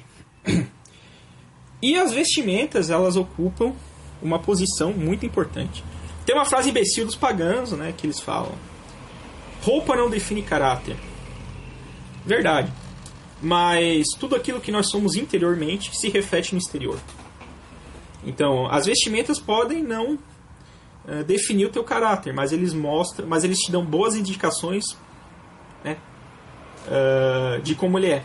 [1.82, 3.74] E as vestimentas, elas ocupam
[4.22, 5.84] uma posição muito importante.
[6.24, 8.54] Tem uma frase imbecil dos pagãos, né, que eles falam:
[9.62, 10.96] roupa não define caráter.
[12.24, 12.72] Verdade.
[13.42, 16.98] Mas tudo aquilo que nós somos interiormente se reflete no exterior.
[18.24, 23.58] Então, as vestimentas podem não uh, definir o teu caráter, mas eles mostram, mas eles
[23.58, 24.84] te dão boas indicações
[25.84, 25.96] né,
[26.86, 28.24] uh, de como ele é.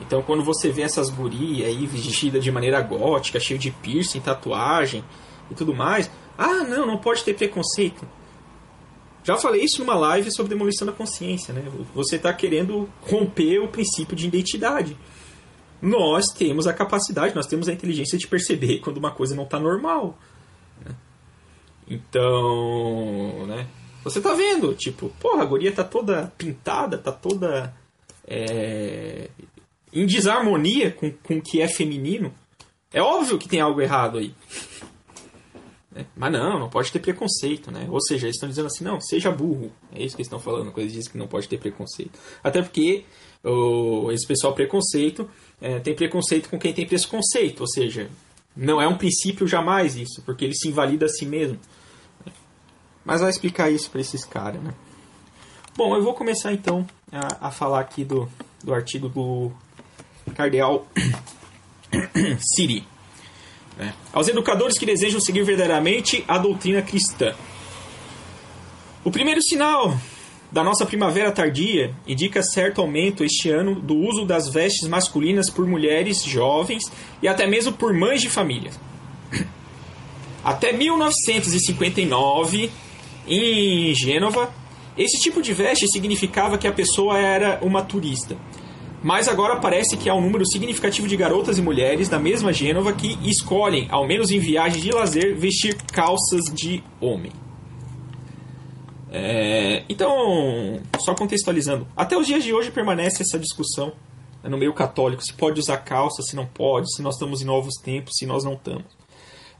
[0.00, 5.04] Então quando você vê essas gurias aí vestidas de maneira gótica, cheio de piercing, tatuagem
[5.50, 8.06] e tudo mais, ah não, não pode ter preconceito.
[9.22, 11.64] Já falei isso numa live sobre demolição da consciência, né?
[11.94, 14.96] Você está querendo romper o princípio de identidade.
[15.84, 19.60] Nós temos a capacidade, nós temos a inteligência de perceber quando uma coisa não está
[19.60, 20.18] normal.
[20.82, 20.94] Né?
[21.86, 23.66] Então, né?
[24.02, 27.74] Você tá vendo, tipo, porra, a guria tá toda pintada, tá toda
[28.26, 29.28] é,
[29.92, 32.32] em desarmonia com, com o que é feminino,
[32.90, 34.34] é óbvio que tem algo errado aí.
[35.94, 37.86] É, mas não, não pode ter preconceito, né?
[37.90, 39.70] Ou seja, eles estão dizendo assim, não, seja burro.
[39.92, 42.18] É isso que eles estão falando quando eles dizem que não pode ter preconceito.
[42.42, 43.04] Até porque
[44.12, 45.28] esse pessoal preconceito
[45.60, 47.60] é, tem preconceito com quem tem preconceito.
[47.60, 48.10] Ou seja,
[48.56, 51.58] não é um princípio jamais isso, porque ele se invalida a si mesmo.
[53.04, 54.72] Mas vai explicar isso para esses caras, né?
[55.76, 58.28] Bom, eu vou começar então a, a falar aqui do,
[58.62, 59.52] do artigo do
[60.34, 60.86] Cardeal
[62.38, 62.86] Siri.
[63.76, 63.92] Né?
[64.12, 67.34] Aos educadores que desejam seguir verdadeiramente a doutrina cristã.
[69.02, 69.98] O primeiro sinal
[70.54, 75.66] da nossa primavera tardia indica certo aumento este ano do uso das vestes masculinas por
[75.66, 76.84] mulheres jovens
[77.20, 78.70] e até mesmo por mães de família.
[80.44, 82.70] Até 1959,
[83.26, 84.54] em Gênova,
[84.96, 88.36] esse tipo de veste significava que a pessoa era uma turista.
[89.02, 92.92] Mas agora parece que há um número significativo de garotas e mulheres da mesma Gênova
[92.92, 97.32] que escolhem, ao menos em viagens de lazer, vestir calças de homem.
[99.16, 103.92] É, então, só contextualizando, até os dias de hoje permanece essa discussão
[104.42, 107.44] né, no meio católico: se pode usar calça, se não pode, se nós estamos em
[107.44, 108.86] novos tempos, se nós não estamos.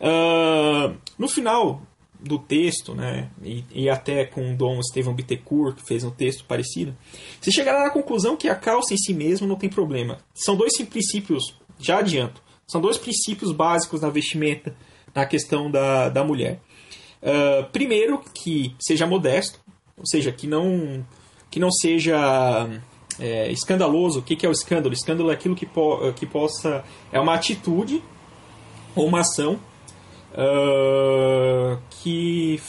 [0.01, 1.81] Uh, no final
[2.19, 6.45] do texto, né, e, e, até com o Dom Estevão Bittencourt, que fez um texto
[6.47, 6.97] parecido,
[7.41, 10.19] se chegará à conclusão que a calça em si mesmo não tem problema.
[10.35, 14.75] São dois princípios, já adianto, são dois princípios básicos na vestimenta,
[15.15, 16.59] na questão da, da mulher.
[17.25, 19.59] Uh, primeiro, que seja modesto,
[19.97, 21.05] ou seja, que não,
[21.51, 22.69] que não seja
[23.19, 24.21] é, escandaloso.
[24.21, 24.91] O que, que é o escândalo?
[24.91, 26.85] O escândalo é aquilo que, po que possa.
[27.11, 28.03] É uma atitude
[28.95, 29.59] ou uma ação
[30.35, 32.61] uh, que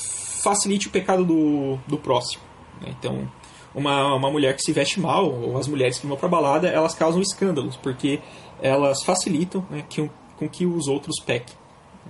[0.44, 2.44] facilite o pecado do, do próximo.
[2.82, 2.96] Né?
[2.98, 3.30] Então,
[3.74, 6.94] uma, uma mulher que se veste mal, ou as mulheres que vão para balada, elas
[6.94, 8.22] causam escândalos, porque
[8.62, 11.56] elas facilitam né, que, com que os outros pequem.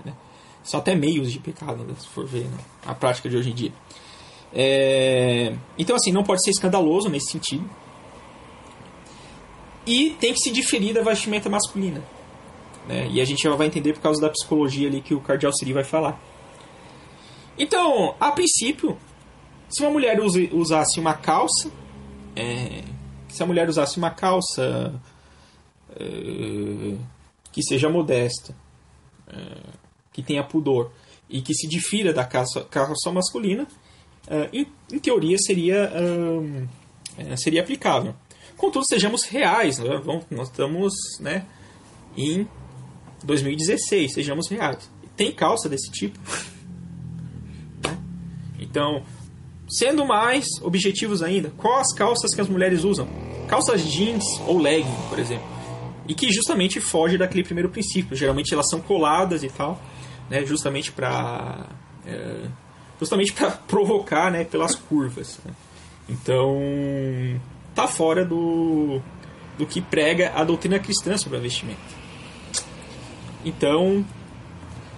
[0.03, 0.13] Né?
[0.65, 3.53] São até meios de pecado, né, se for ver né, a prática de hoje em
[3.53, 3.71] dia.
[4.51, 5.55] É...
[5.77, 7.69] Então, assim, não pode ser escandaloso nesse sentido.
[9.85, 12.03] E tem que se diferir da vestimenta masculina.
[12.87, 13.07] Né?
[13.11, 15.71] E a gente já vai entender por causa da psicologia ali que o Cardial Siri
[15.71, 16.19] vai falar.
[17.59, 18.97] Então, a princípio,
[19.69, 20.19] se uma mulher
[20.51, 21.69] usasse uma calça,
[22.35, 22.83] é...
[23.27, 24.99] se a mulher usasse uma calça
[25.95, 26.95] é...
[27.51, 28.55] que seja modesta,
[29.27, 29.84] é
[30.15, 30.91] que tenha pudor
[31.29, 33.63] e que se difira da carroça masculina,
[34.27, 38.15] uh, em, em, teoria seria, uh, seria aplicável.
[38.55, 40.01] Contudo, sejamos reais, né?
[40.31, 41.45] nós estamos né,
[42.15, 42.47] em
[43.25, 44.89] 2016, sejamos reais.
[45.17, 46.17] Tem calça desse tipo?
[47.83, 47.97] né?
[48.57, 49.03] Então,
[49.67, 53.05] sendo mais objetivos ainda, quais as calças que as mulheres usam?
[53.49, 55.45] Calças jeans ou legging, por exemplo.
[56.07, 58.15] E que justamente foge daquele primeiro princípio.
[58.15, 59.81] Geralmente elas são coladas e tal
[60.29, 61.65] né, justamente para
[62.05, 62.47] é,
[62.99, 65.39] justamente para provocar, né, pelas curvas.
[65.45, 65.53] Né?
[66.09, 66.59] Então,
[67.73, 69.01] tá fora do
[69.57, 71.79] do que prega a doutrina cristã sobre a vestimenta.
[73.45, 74.03] Então,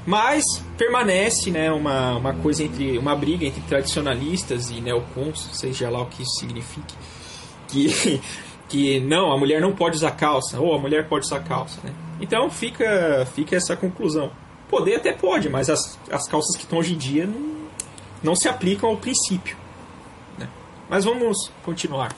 [0.07, 6.01] mas permanece, né, uma, uma coisa entre uma briga entre tradicionalistas e neocons, seja lá
[6.01, 6.95] o que isso signifique,
[7.67, 8.21] que
[8.69, 11.93] que não, a mulher não pode usar calça, ou a mulher pode usar calça, né?
[12.19, 14.31] Então fica fica essa conclusão.
[14.69, 17.67] Poder até pode, mas as, as calças que estão hoje em dia não,
[18.21, 19.57] não se aplicam ao princípio.
[20.37, 20.49] Né?
[20.89, 22.15] Mas vamos continuar.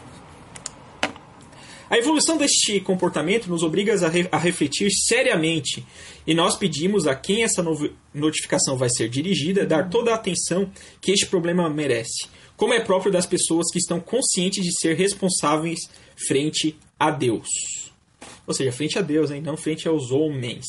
[1.89, 5.83] A evolução deste comportamento nos obriga a, re a, refletir seriamente
[6.25, 7.65] e nós pedimos a quem essa
[8.13, 10.69] notificação vai ser dirigida dar toda a atenção
[11.01, 15.79] que este problema merece, como é próprio das pessoas que estão conscientes de ser responsáveis
[16.27, 17.47] frente a Deus.
[18.45, 19.41] Ou seja, frente a Deus, hein?
[19.41, 20.65] não frente aos homens.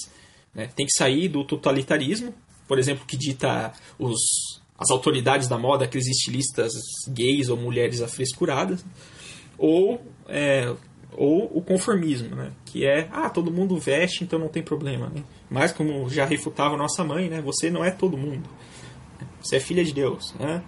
[0.55, 0.69] Né?
[0.75, 2.35] Tem que sair do totalitarismo,
[2.67, 4.19] por exemplo, que dita os,
[4.79, 6.73] as autoridades da moda, aqueles estilistas
[7.09, 8.85] gays ou mulheres afrescuradas,
[9.59, 10.73] ou, é,
[11.13, 12.53] ou o conformismo, né?
[12.65, 15.11] que é, ah, todo mundo veste, então não tem problema.
[15.15, 15.23] Né?
[15.51, 17.41] Mas, como já refutava nossa mãe, né?
[17.41, 18.49] você não é todo mundo.
[19.43, 20.35] Você é filha de Deus.
[20.39, 20.63] Né?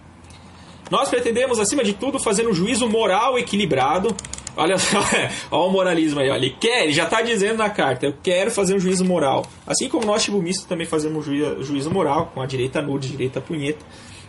[0.91, 4.15] Nós pretendemos, acima de tudo, fazer um juízo moral equilibrado
[4.57, 6.31] Olha olha o moralismo aí.
[6.31, 6.39] Olha.
[6.39, 9.47] Ele quer, ele já está dizendo na carta, eu quero fazer um juízo moral.
[9.67, 13.85] Assim como nós, chibumistas, também fazemos um juízo moral, com a direita nude, direita punheta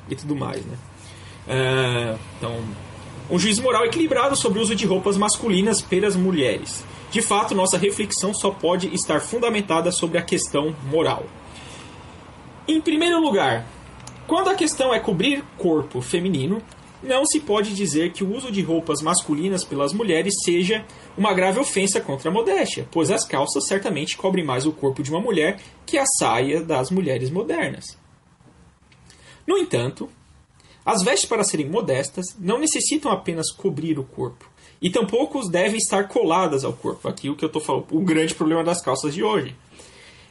[0.09, 0.65] e tudo mais.
[0.65, 0.77] Né?
[1.47, 2.61] É, então,
[3.29, 6.85] um juízo moral equilibrado sobre o uso de roupas masculinas pelas mulheres.
[7.11, 11.25] De fato, nossa reflexão só pode estar fundamentada sobre a questão moral.
[12.67, 13.65] Em primeiro lugar,
[14.25, 16.61] quando a questão é cobrir corpo feminino,
[17.03, 20.85] não se pode dizer que o uso de roupas masculinas pelas mulheres seja
[21.17, 25.11] uma grave ofensa contra a modéstia, pois as calças certamente cobrem mais o corpo de
[25.11, 27.97] uma mulher que a saia das mulheres modernas.
[29.45, 30.09] No entanto,
[30.85, 34.49] as vestes para serem modestas não necessitam apenas cobrir o corpo,
[34.81, 37.07] e tampouco devem estar coladas ao corpo.
[37.07, 39.55] Aqui o que eu estou falando, o grande problema das calças de hoje.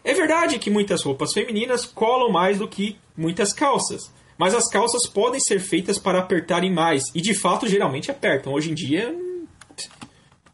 [0.04, 5.06] É verdade que muitas roupas femininas colam mais do que muitas calças, mas as calças
[5.06, 8.52] podem ser feitas para apertarem mais, e de fato geralmente apertam.
[8.52, 9.14] Hoje em dia,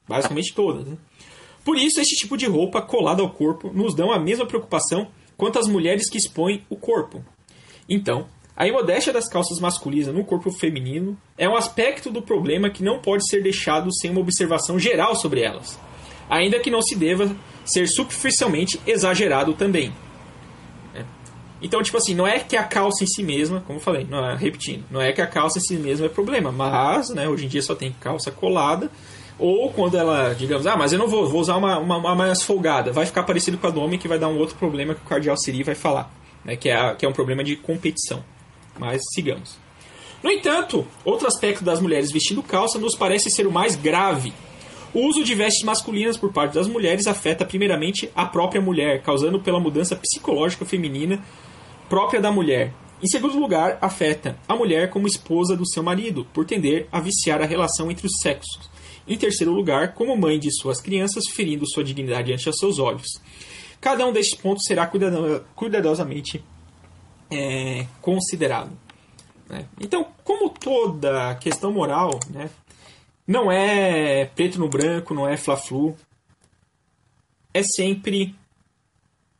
[0.07, 0.87] basicamente todas.
[0.87, 0.97] Né?
[1.65, 5.59] Por isso, esse tipo de roupa colada ao corpo nos dão a mesma preocupação quanto
[5.59, 7.25] as mulheres que expõem o corpo.
[7.89, 12.83] Então, a imodéstia das calças masculinas no corpo feminino é um aspecto do problema que
[12.83, 15.79] não pode ser deixado sem uma observação geral sobre elas,
[16.29, 19.93] ainda que não se deva ser superficialmente exagerado também.
[21.61, 24.25] Então, tipo assim, não é que a calça em si mesma, como eu falei, não
[24.25, 27.47] é, repetindo, não é que a calça em si mesma é problema, mas né, hoje
[27.47, 28.91] em dia só tem calça colada,
[29.39, 32.43] ou quando ela, digamos, ah, mas eu não vou, vou usar uma, uma, uma mais
[32.43, 35.01] folgada, vai ficar parecido com a do homem que vai dar um outro problema que
[35.01, 36.13] o cardeal Siri vai falar,
[36.45, 38.23] né, que, é, que é um problema de competição.
[38.79, 39.57] Mas sigamos.
[40.23, 44.33] No entanto, outro aspecto das mulheres vestindo calça nos parece ser o mais grave.
[44.95, 49.39] O uso de vestes masculinas por parte das mulheres afeta primeiramente a própria mulher, causando
[49.39, 51.23] pela mudança psicológica feminina
[51.89, 52.73] própria da mulher.
[53.03, 57.41] Em segundo lugar, afeta a mulher como esposa do seu marido, por tender a viciar
[57.41, 58.69] a relação entre os sexos.
[59.07, 63.21] Em terceiro lugar, como mãe de suas crianças, ferindo sua dignidade ante seus olhos.
[63.81, 64.91] Cada um destes pontos será
[65.55, 66.45] cuidadosamente
[67.31, 68.77] é, considerado.
[69.49, 69.67] Né?
[69.81, 72.51] Então, como toda questão moral né,
[73.27, 75.97] não é preto no branco, não é fla-flu,
[77.55, 78.35] é sempre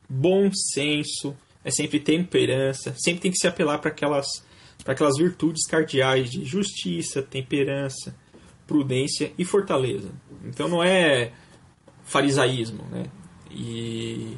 [0.09, 4.27] bom senso, é sempre temperança, sempre tem que se apelar para aquelas,
[4.85, 8.15] aquelas virtudes cardeais de justiça, temperança,
[8.65, 10.09] prudência e fortaleza.
[10.45, 11.31] Então não é
[12.03, 13.03] farisaísmo, né?
[13.51, 14.37] E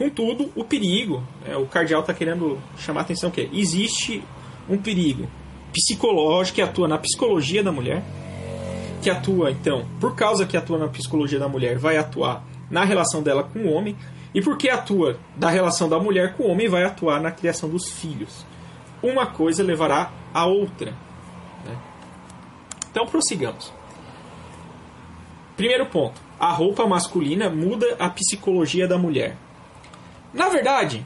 [0.00, 4.24] Contudo, o perigo, é, o cardeal está querendo chamar a atenção que existe
[4.66, 5.28] um perigo
[5.74, 8.02] psicológico que atua na psicologia da mulher,
[9.02, 13.22] que atua, então, por causa que atua na psicologia da mulher, vai atuar na relação
[13.22, 13.94] dela com o homem,
[14.34, 17.90] e porque atua da relação da mulher com o homem, vai atuar na criação dos
[17.90, 18.44] filhos.
[19.02, 20.92] Uma coisa levará a outra.
[21.64, 21.76] Né?
[22.90, 23.72] Então, prossigamos.
[25.56, 29.36] Primeiro ponto: a roupa masculina muda a psicologia da mulher.
[30.32, 31.04] Na verdade,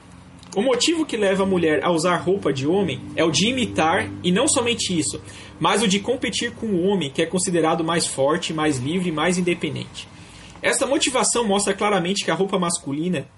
[0.54, 4.08] o motivo que leva a mulher a usar roupa de homem é o de imitar,
[4.22, 5.20] e não somente isso,
[5.58, 9.38] mas o de competir com o homem que é considerado mais forte, mais livre mais
[9.38, 10.06] independente.
[10.64, 13.28] Essa motivação mostra claramente que a roupa masculina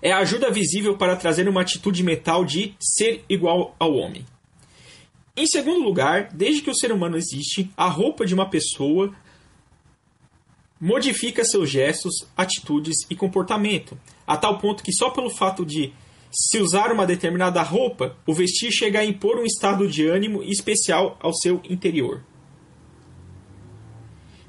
[0.00, 4.24] é a ajuda visível para trazer uma atitude mental de ser igual ao homem.
[5.36, 9.14] Em segundo lugar, desde que o ser humano existe, a roupa de uma pessoa
[10.80, 15.92] modifica seus gestos, atitudes e comportamento, a tal ponto que só pelo fato de
[16.30, 21.18] se usar uma determinada roupa, o vestir chega a impor um estado de ânimo especial
[21.20, 22.24] ao seu interior.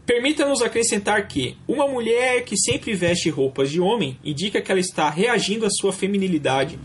[0.05, 5.09] Permita-nos acrescentar que uma mulher que sempre veste roupas de homem indica que ela está
[5.09, 6.77] reagindo à sua feminilidade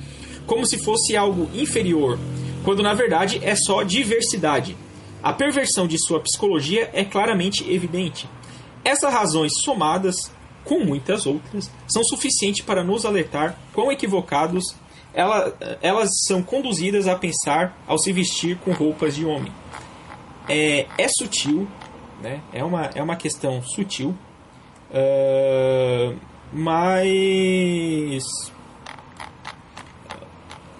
[0.46, 2.18] como se fosse algo inferior,
[2.64, 4.76] quando na verdade é só diversidade.
[5.22, 8.28] A perversão de sua psicologia é claramente evidente.
[8.84, 10.32] Essas razões somadas
[10.64, 14.74] com muitas outras são suficientes para nos alertar quão equivocados
[15.12, 19.52] ela, elas são conduzidas a pensar ao se vestir com roupas de homem.
[20.48, 21.68] É, é sutil,
[22.20, 22.40] né?
[22.52, 24.14] é, uma, é uma questão sutil,
[24.90, 26.16] uh,
[26.52, 28.24] mas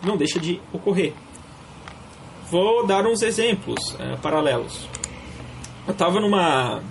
[0.03, 1.13] não deixa de ocorrer.
[2.51, 4.89] Vou dar uns exemplos uh, paralelos.
[5.87, 6.83] Eu estava numa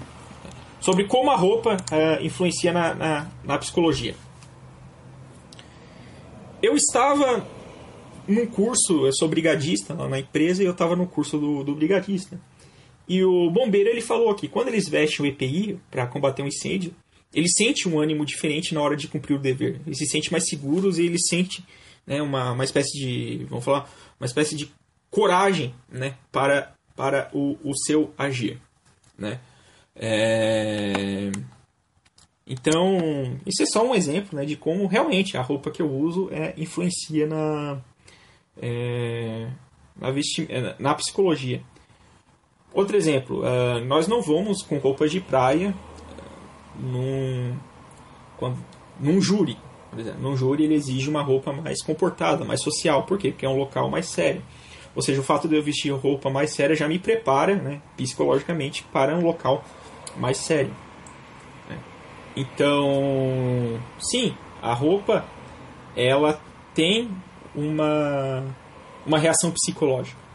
[0.79, 4.15] sobre como a roupa uh, influencia na, na, na, psicologia.
[6.61, 7.45] Eu estava
[8.27, 11.75] num curso, eu sou brigadista lá na empresa e eu estava no curso do, do
[11.75, 12.39] brigadista.
[13.07, 16.93] E o bombeiro ele falou que quando eles vestem o EPI para combater um incêndio,
[17.33, 19.79] ele sente um ânimo diferente na hora de cumprir o dever.
[19.85, 21.63] Eles se sentem mais seguros e ele sente
[22.05, 23.89] né, uma, uma espécie de, vamos falar,
[24.19, 24.71] uma espécie de
[25.09, 28.59] coragem né, para, para o, o seu agir.
[29.17, 29.39] Né?
[29.95, 31.31] É...
[32.45, 36.29] Então, isso é só um exemplo né, de como realmente a roupa que eu uso
[36.31, 37.81] é, influencia na,
[38.61, 39.49] é,
[39.99, 41.61] na, na psicologia.
[42.77, 45.73] Outro exemplo, uh, nós não vamos com roupas de praia
[46.79, 47.55] num,
[48.37, 48.55] quando,
[48.99, 49.57] num júri.
[49.89, 53.01] Por exemplo, num júri ele exige uma roupa mais comportada, mais social.
[53.01, 53.31] Por quê?
[53.31, 54.43] Porque é um local mais sério.
[54.95, 58.83] Ou seja, o fato de eu vestir roupa mais séria já me prepara, né, psicologicamente,
[58.93, 59.65] para um local
[60.15, 60.71] mais sério.
[61.67, 61.79] Né?
[62.35, 65.25] Então, sim, a roupa
[65.95, 66.39] ela
[66.75, 67.09] tem
[67.55, 68.43] uma,
[69.03, 70.26] uma reação psicológica.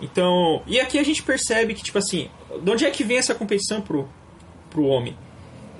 [0.00, 2.28] Então, e aqui a gente percebe que, tipo assim,
[2.62, 4.08] de onde é que vem essa competição pro,
[4.70, 5.16] pro homem?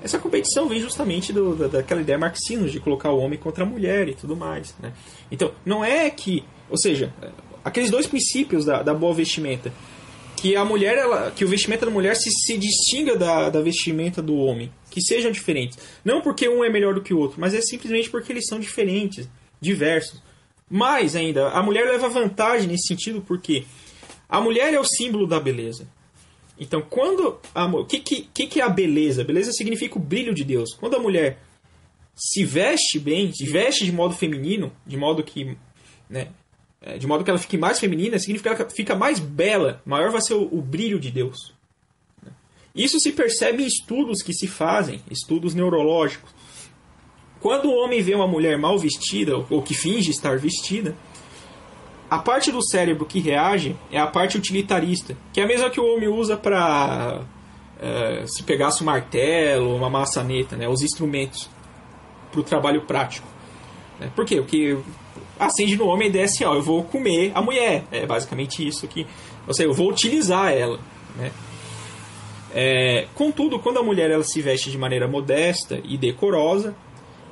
[0.03, 3.67] Essa competição vem justamente do, da, daquela ideia marxista de colocar o homem contra a
[3.67, 4.75] mulher e tudo mais.
[4.79, 4.93] Né?
[5.31, 6.43] Então, não é que.
[6.69, 7.13] Ou seja,
[7.63, 9.73] aqueles dois princípios da, da boa vestimenta.
[10.37, 14.21] Que a mulher, ela, que o vestimenta da mulher se, se distinga da, da vestimenta
[14.21, 14.71] do homem.
[14.89, 15.77] Que sejam diferentes.
[16.03, 18.57] Não porque um é melhor do que o outro, mas é simplesmente porque eles são
[18.57, 19.27] diferentes,
[19.59, 20.21] diversos.
[20.69, 23.65] Mais ainda, a mulher leva vantagem nesse sentido porque
[24.29, 25.89] a mulher é o símbolo da beleza.
[26.59, 29.23] Então, quando o que, que, que é a beleza?
[29.23, 30.73] Beleza significa o brilho de Deus.
[30.73, 31.39] Quando a mulher
[32.13, 35.57] se veste bem, se veste de modo feminino, de modo que,
[36.09, 36.27] né,
[36.81, 40.11] é, de modo que ela fique mais feminina, significa que ela fica mais bela, maior
[40.11, 41.53] vai ser o, o brilho de Deus.
[42.75, 46.29] Isso se percebe em estudos que se fazem, estudos neurológicos.
[47.39, 50.95] Quando o homem vê uma mulher mal vestida, ou que finge estar vestida,
[52.09, 55.79] a parte do cérebro que reage é a parte utilitarista, que é a mesma que
[55.79, 57.21] o homem usa para
[57.79, 61.49] é, se pegasse um martelo, uma maçaneta, né, os instrumentos
[62.31, 63.27] para o trabalho prático.
[63.99, 64.11] Né?
[64.15, 64.37] Por quê?
[64.37, 64.77] Porque
[65.39, 67.83] acende no homem a ideia assim, ó, eu vou comer a mulher.
[67.91, 69.05] É basicamente isso que.
[69.47, 70.79] Ou seja, eu vou utilizar ela.
[71.15, 71.31] Né?
[72.53, 76.75] É, contudo, quando a mulher ela se veste de maneira modesta e decorosa,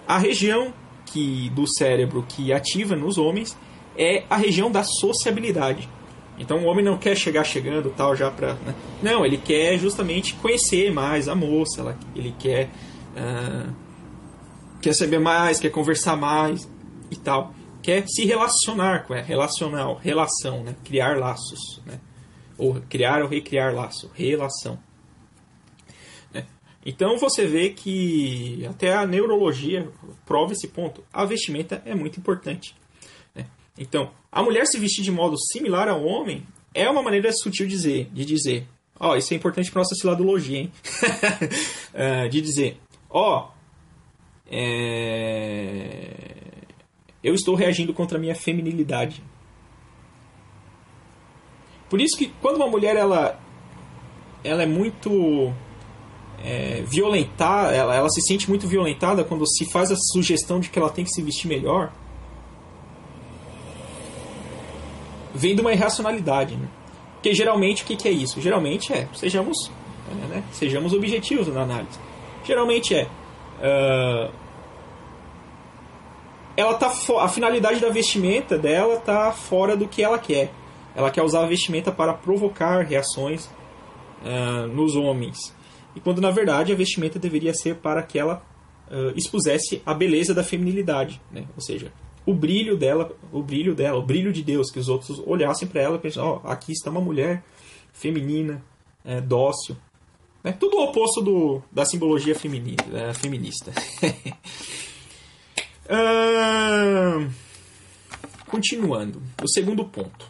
[0.08, 0.74] a região
[1.06, 3.58] que do cérebro que ativa nos homens
[3.98, 5.90] é a região da sociabilidade.
[6.38, 8.76] Então o homem não quer chegar chegando tal já para, né?
[9.02, 12.70] não, ele quer justamente conhecer mais a moça, ela, ele quer
[13.16, 13.74] uh,
[14.82, 16.70] quer saber mais, quer conversar mais
[17.10, 20.76] e tal, quer se relacionar com ela, relacional, relação, né?
[20.84, 22.00] criar laços, né?
[22.58, 24.80] ou criar ou recriar laço, relação.
[26.32, 26.46] Né?
[26.86, 29.90] Então você vê que até a neurologia
[30.26, 31.04] prova esse ponto.
[31.12, 32.76] A vestimenta é muito importante.
[33.78, 37.74] Então, a mulher se vestir de modo similar ao homem é uma maneira sutil de
[37.74, 38.68] dizer, de dizer,
[39.00, 40.72] ó, oh, isso é importante para nossa siladologia, hein?
[41.94, 43.52] uh, de dizer, ó, oh,
[44.50, 46.14] é...
[47.24, 49.24] eu estou reagindo contra a minha feminilidade.
[51.90, 53.40] Por isso que quando uma mulher ela,
[54.44, 55.54] ela é muito
[56.44, 60.78] é, violentada, ela, ela se sente muito violentada quando se faz a sugestão de que
[60.78, 61.94] ela tem que se vestir melhor
[65.38, 66.56] vem de uma irracionalidade.
[66.56, 66.68] Né?
[67.14, 68.42] Porque geralmente o que, que é isso?
[68.42, 69.72] Geralmente é, sejamos,
[70.30, 70.44] né?
[70.52, 72.00] sejamos objetivos na análise.
[72.44, 73.08] Geralmente é.
[73.60, 74.32] Uh,
[76.56, 80.52] ela tá a finalidade da vestimenta dela tá fora do que ela quer.
[80.96, 83.46] Ela quer usar a vestimenta para provocar reações
[84.24, 85.56] uh, nos homens.
[85.96, 88.42] E quando na verdade a vestimenta deveria ser para que ela
[88.90, 91.46] uh, expusesse a beleza da feminilidade, né?
[91.56, 91.92] Ou seja,
[92.28, 95.82] o brilho dela, o brilho dela, o brilho de Deus, que os outros olhassem para
[95.82, 97.42] ela e pensassem, ó, oh, aqui está uma mulher
[97.94, 98.62] feminina,
[99.06, 99.78] é, dócil.
[100.44, 102.84] É tudo o oposto do, da simbologia feminista.
[102.94, 103.72] É, feminista.
[105.90, 107.32] uh,
[108.46, 110.28] continuando, o segundo ponto.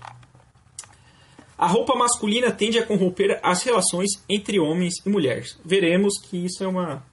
[1.58, 5.58] A roupa masculina tende a corromper as relações entre homens e mulheres.
[5.66, 7.04] Veremos que isso é uma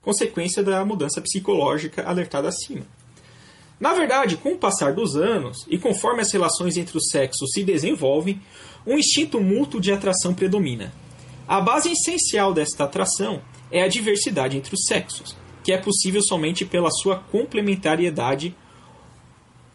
[0.00, 2.86] consequência da mudança psicológica alertada acima.
[3.80, 7.64] Na verdade, com o passar dos anos e conforme as relações entre os sexos se
[7.64, 8.40] desenvolvem,
[8.86, 10.92] um instinto mútuo de atração predomina.
[11.48, 13.40] A base essencial desta atração
[13.72, 18.54] é a diversidade entre os sexos, que é possível somente pela sua complementariedade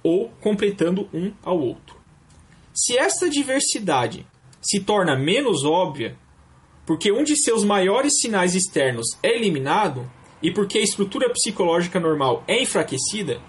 [0.04, 1.96] ou completando um ao outro.
[2.74, 4.26] Se esta diversidade
[4.62, 6.16] se torna menos óbvia,
[6.86, 10.10] porque um de seus maiores sinais externos é eliminado
[10.44, 13.42] e porque a estrutura psicológica normal é enfraquecida,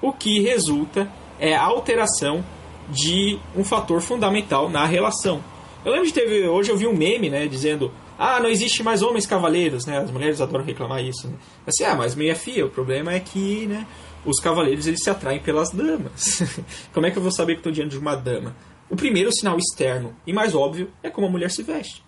[0.00, 2.44] o que resulta é a alteração
[2.88, 5.42] de um fator fundamental na relação.
[5.84, 9.02] Eu lembro de ter, hoje eu vi um meme, né, dizendo, ah, não existe mais
[9.02, 11.34] homens cavaleiros, né, as mulheres adoram reclamar isso, né?
[11.66, 13.86] assim, ah, mas meia fia, o problema é que, né,
[14.24, 16.42] os cavaleiros eles se atraem pelas damas.
[16.92, 18.54] como é que eu vou saber que estou diante de uma dama?
[18.90, 22.04] O primeiro sinal externo e mais óbvio é como a mulher se veste.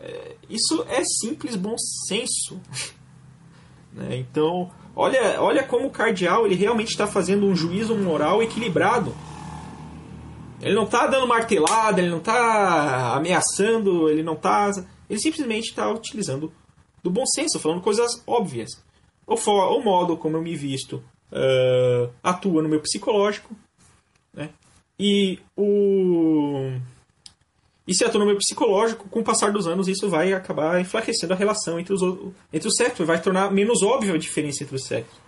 [0.00, 1.74] É, isso é simples bom
[2.06, 2.60] senso.
[3.92, 4.16] né?
[4.16, 9.14] Então, Olha, olha como o cardeal ele realmente está fazendo um juízo moral equilibrado.
[10.60, 14.70] Ele não está dando martelada, ele não está ameaçando, ele não está.
[15.10, 16.52] Ele simplesmente está utilizando
[17.02, 18.70] do bom senso, falando coisas óbvias.
[19.26, 23.54] O, o modo como eu me visto uh, atua no meu psicológico,
[24.32, 24.50] né?
[24.98, 26.78] E o
[27.86, 31.32] e se atua no meu psicológico, com o passar dos anos isso vai acabar enfraquecendo
[31.32, 32.00] a relação entre os
[32.52, 35.20] entre os sexos, vai tornar menos óbvia a diferença entre os sexos.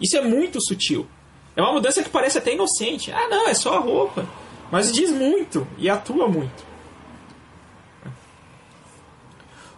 [0.00, 1.06] Isso é muito sutil.
[1.54, 3.10] É uma mudança que parece até inocente.
[3.10, 4.26] Ah, não, é só a roupa.
[4.70, 6.64] Mas diz muito e atua muito.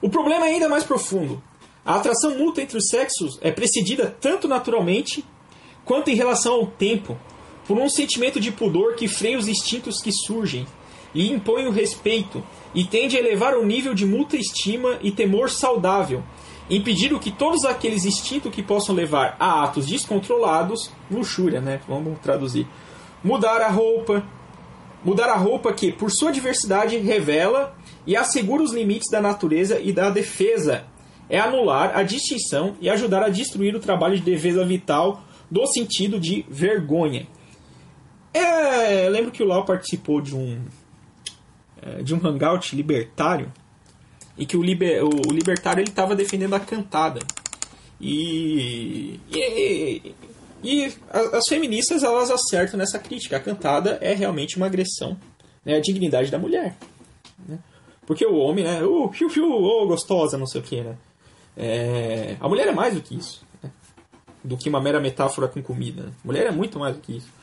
[0.00, 1.42] O problema é ainda mais profundo.
[1.84, 5.24] A atração mútua entre os sexos é precedida tanto naturalmente
[5.84, 7.18] quanto em relação ao tempo
[7.66, 10.66] por um sentimento de pudor que freia os instintos que surgem
[11.14, 12.42] e impõe o respeito
[12.74, 16.22] e tende a elevar o nível de mútua estima e temor saudável,
[16.68, 21.80] impedindo que todos aqueles instintos que possam levar a atos descontrolados, luxúria, né?
[21.88, 22.66] Vamos traduzir.
[23.24, 24.22] Mudar a roupa,
[25.04, 29.92] mudar a roupa que, por sua diversidade, revela e assegura os limites da natureza e
[29.92, 30.84] da defesa.
[31.30, 36.18] É anular a distinção e ajudar a destruir o trabalho de defesa vital do sentido
[36.18, 37.26] de vergonha.
[38.32, 40.60] É, lembro que o Lau participou de um
[42.02, 43.52] de um hangout libertário
[44.38, 47.20] e que o, liber, o, o libertário ele estava defendendo a cantada
[48.00, 50.14] e, e,
[50.62, 55.18] e as feministas elas acertam nessa crítica a cantada é realmente uma agressão
[55.64, 56.76] né, à dignidade da mulher
[57.46, 57.58] né?
[58.06, 60.96] porque o homem né uh, fiu, fiu, oh, gostosa não sei o que né
[61.56, 63.70] é, a mulher é mais do que isso né?
[64.44, 66.12] do que uma mera metáfora com comida né?
[66.24, 67.38] mulher é muito mais do que isso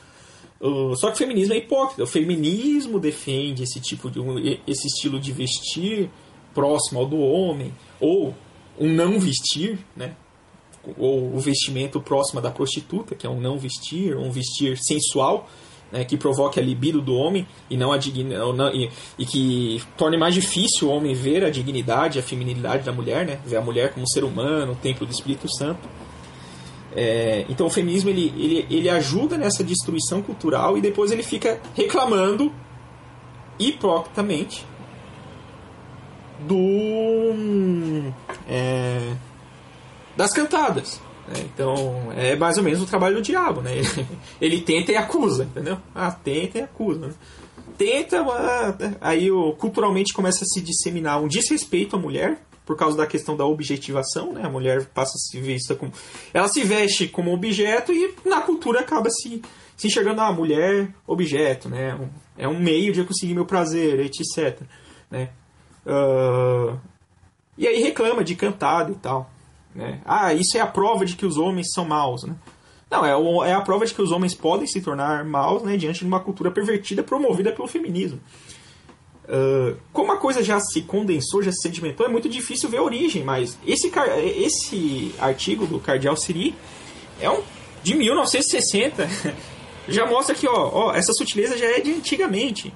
[0.96, 2.02] só que o feminismo é hipócrita.
[2.02, 4.20] O feminismo defende esse tipo de
[4.66, 6.10] esse estilo de vestir
[6.54, 8.34] próximo ao do homem, ou
[8.78, 10.14] um não vestir, né?
[10.96, 15.48] ou o vestimento próximo da prostituta, que é um não vestir, um vestir sensual,
[15.90, 16.04] né?
[16.04, 20.34] que provoque a libido do homem e não a não, e, e, que torne mais
[20.34, 23.40] difícil o homem ver a dignidade, a feminilidade da mulher, né?
[23.44, 25.88] ver a mulher como ser humano, o templo do Espírito Santo.
[26.98, 31.60] É, então o feminismo ele, ele, ele ajuda nessa destruição cultural e depois ele fica
[31.74, 32.50] reclamando
[33.58, 34.66] hipocritamente
[36.40, 38.12] do
[38.48, 39.12] é,
[40.16, 40.98] das cantadas.
[41.28, 41.44] Né?
[41.44, 43.76] Então é mais ou menos o trabalho do diabo, né?
[43.76, 44.06] Ele,
[44.40, 45.76] ele tenta e acusa, entendeu?
[45.94, 47.08] Ah, tenta e acusa.
[47.08, 47.14] Né?
[47.76, 48.24] Tenta,
[49.02, 49.28] aí
[49.58, 54.32] culturalmente começa a se disseminar um desrespeito à mulher, por causa da questão da objetivação,
[54.32, 54.42] né?
[54.44, 55.92] A mulher passa a se vista como.
[56.34, 59.40] Ela se veste como objeto e na cultura acaba se,
[59.76, 61.96] se enxergando a ah, mulher objeto, né?
[62.36, 64.60] É um meio de eu conseguir meu prazer, etc.
[65.08, 65.30] Né?
[65.86, 66.76] Uh...
[67.56, 69.30] E aí reclama de cantado e tal.
[69.72, 70.00] Né?
[70.04, 72.34] Ah, isso é a prova de que os homens são maus, né?
[72.90, 76.00] Não, é, é a prova de que os homens podem se tornar maus né, diante
[76.00, 78.20] de uma cultura pervertida promovida pelo feminismo.
[79.28, 82.82] Uh, como a coisa já se condensou, já se sedimentou, é muito difícil ver a
[82.82, 83.90] origem, mas esse,
[84.36, 86.54] esse artigo do Cardeal Siri
[87.20, 87.42] é um
[87.82, 89.08] de 1960.
[89.88, 92.72] já mostra que ó, ó, essa sutileza já é de antigamente.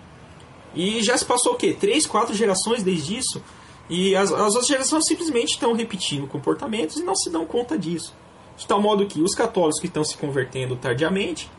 [0.74, 1.76] E já se passou o quê?
[1.78, 3.42] Três, quatro gerações desde isso.
[3.88, 8.14] E as, as outras gerações simplesmente estão repetindo comportamentos e não se dão conta disso.
[8.56, 11.50] De tal modo que os católicos que estão se convertendo tardiamente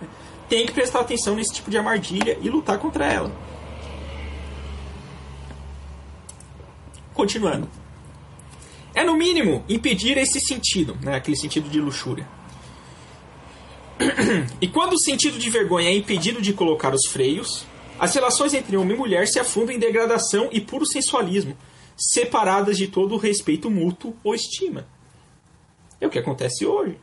[0.00, 0.08] né,
[0.48, 3.32] têm que prestar atenção nesse tipo de armadilha e lutar contra ela.
[7.16, 7.66] Continuando.
[8.94, 12.28] É no mínimo impedir esse sentido, né, aquele sentido de luxúria.
[14.60, 17.64] E quando o sentido de vergonha é impedido de colocar os freios,
[17.98, 21.56] as relações entre homem e mulher se afundam em degradação e puro sensualismo,
[21.96, 24.86] separadas de todo o respeito mútuo ou estima.
[25.98, 26.98] É o que acontece hoje,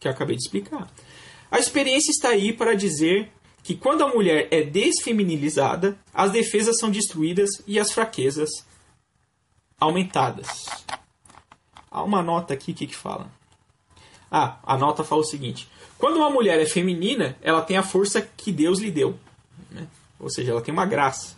[0.00, 0.90] que eu acabei de explicar.
[1.50, 3.30] A experiência está aí para dizer
[3.62, 8.50] que quando a mulher é desfeminilizada, as defesas são destruídas e as fraquezas
[9.80, 10.66] aumentadas.
[11.90, 13.30] Há uma nota aqui que, que fala.
[14.30, 15.68] Ah, a nota fala o seguinte:
[15.98, 19.18] quando uma mulher é feminina, ela tem a força que Deus lhe deu,
[19.70, 19.86] né?
[20.18, 21.36] ou seja, ela tem uma graça.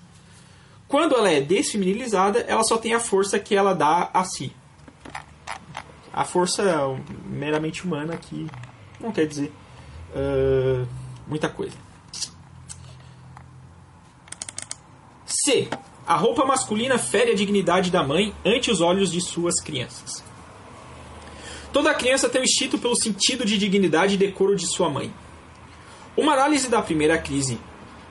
[0.86, 4.52] Quando ela é desfeminilizada, ela só tem a força que ela dá a si.
[6.12, 6.64] A força
[7.26, 8.46] meramente humana que
[8.98, 9.52] não quer dizer
[10.14, 10.88] uh,
[11.26, 11.76] muita coisa.
[15.26, 15.68] C.
[16.08, 20.24] A roupa masculina fere a dignidade da mãe ante os olhos de suas crianças.
[21.70, 25.12] Toda criança tem o instinto pelo sentido de dignidade e decoro de sua mãe.
[26.16, 27.60] Uma análise da primeira crise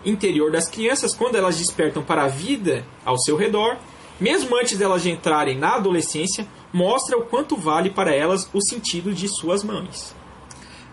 [0.05, 3.77] interior das crianças, quando elas despertam para a vida ao seu redor,
[4.19, 9.11] mesmo antes delas de entrarem na adolescência, mostra o quanto vale para elas o sentido
[9.11, 10.15] de suas mães.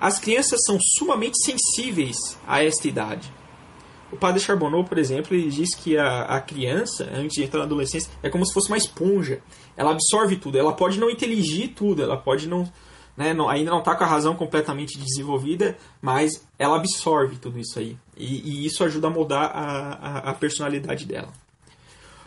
[0.00, 3.30] As crianças são sumamente sensíveis a esta idade.
[4.14, 7.64] O padre Charbonneau, por exemplo, ele diz que a, a criança, antes de entrar na
[7.64, 9.42] adolescência, é como se fosse uma esponja.
[9.76, 10.56] Ela absorve tudo.
[10.56, 12.62] Ela pode não inteligir tudo, ela pode não,
[13.16, 17.76] né, não, ainda não está com a razão completamente desenvolvida, mas ela absorve tudo isso
[17.76, 17.96] aí.
[18.16, 21.32] E, e isso ajuda a moldar a, a, a personalidade dela.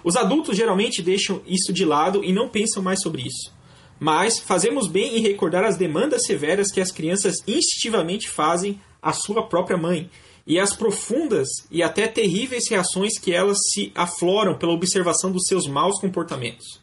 [0.03, 3.55] Os adultos geralmente deixam isso de lado e não pensam mais sobre isso.
[3.97, 9.47] Mas fazemos bem em recordar as demandas severas que as crianças instintivamente fazem à sua
[9.47, 10.09] própria mãe
[10.47, 15.67] e as profundas e até terríveis reações que elas se afloram pela observação dos seus
[15.67, 16.79] maus comportamentos.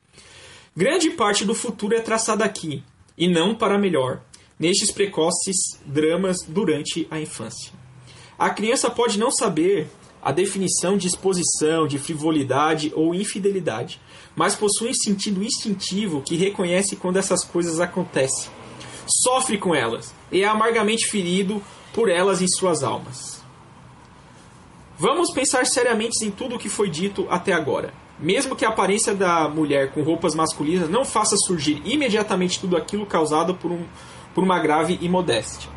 [0.77, 2.83] Grande parte do futuro é traçada aqui,
[3.17, 4.21] e não para melhor,
[4.59, 5.57] nestes precoces
[5.87, 7.73] dramas durante a infância.
[8.39, 9.89] A criança pode não saber
[10.21, 14.01] a definição de exposição, de frivolidade ou infidelidade,
[14.37, 18.51] mas possui um sentido instintivo que reconhece quando essas coisas acontecem.
[19.23, 21.63] Sofre com elas e é amargamente ferido
[21.93, 23.34] por elas em suas almas.
[24.97, 27.93] Vamos pensar seriamente em tudo o que foi dito até agora.
[28.17, 33.05] Mesmo que a aparência da mulher com roupas masculinas não faça surgir imediatamente tudo aquilo
[33.05, 33.85] causado por, um,
[34.33, 35.69] por uma grave imodéstia.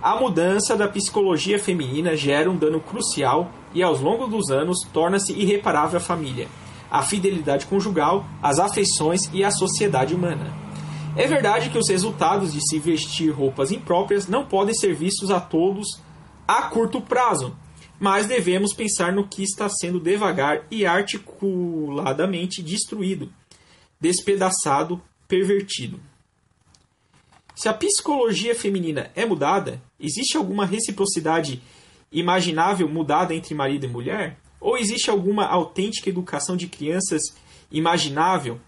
[0.00, 5.32] A mudança da psicologia feminina gera um dano crucial e, ao longo dos anos, torna-se
[5.32, 6.46] irreparável a família,
[6.88, 10.54] a fidelidade conjugal, as afeições e a sociedade humana.
[11.16, 15.40] É verdade que os resultados de se vestir roupas impróprias não podem ser vistos a
[15.40, 16.00] todos
[16.46, 17.52] a curto prazo,
[17.98, 23.32] mas devemos pensar no que está sendo devagar e articuladamente destruído,
[24.00, 26.00] despedaçado, pervertido.
[27.54, 31.60] Se a psicologia feminina é mudada, existe alguma reciprocidade
[32.10, 34.38] imaginável mudada entre marido e mulher?
[34.60, 37.22] Ou existe alguma autêntica educação de crianças
[37.70, 38.60] imaginável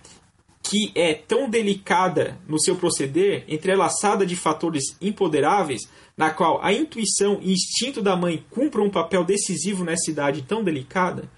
[0.70, 7.40] que é tão delicada no seu proceder, entrelaçada de fatores imponderáveis, na qual a intuição
[7.42, 11.28] e instinto da mãe cumprem um papel decisivo nessa idade tão delicada?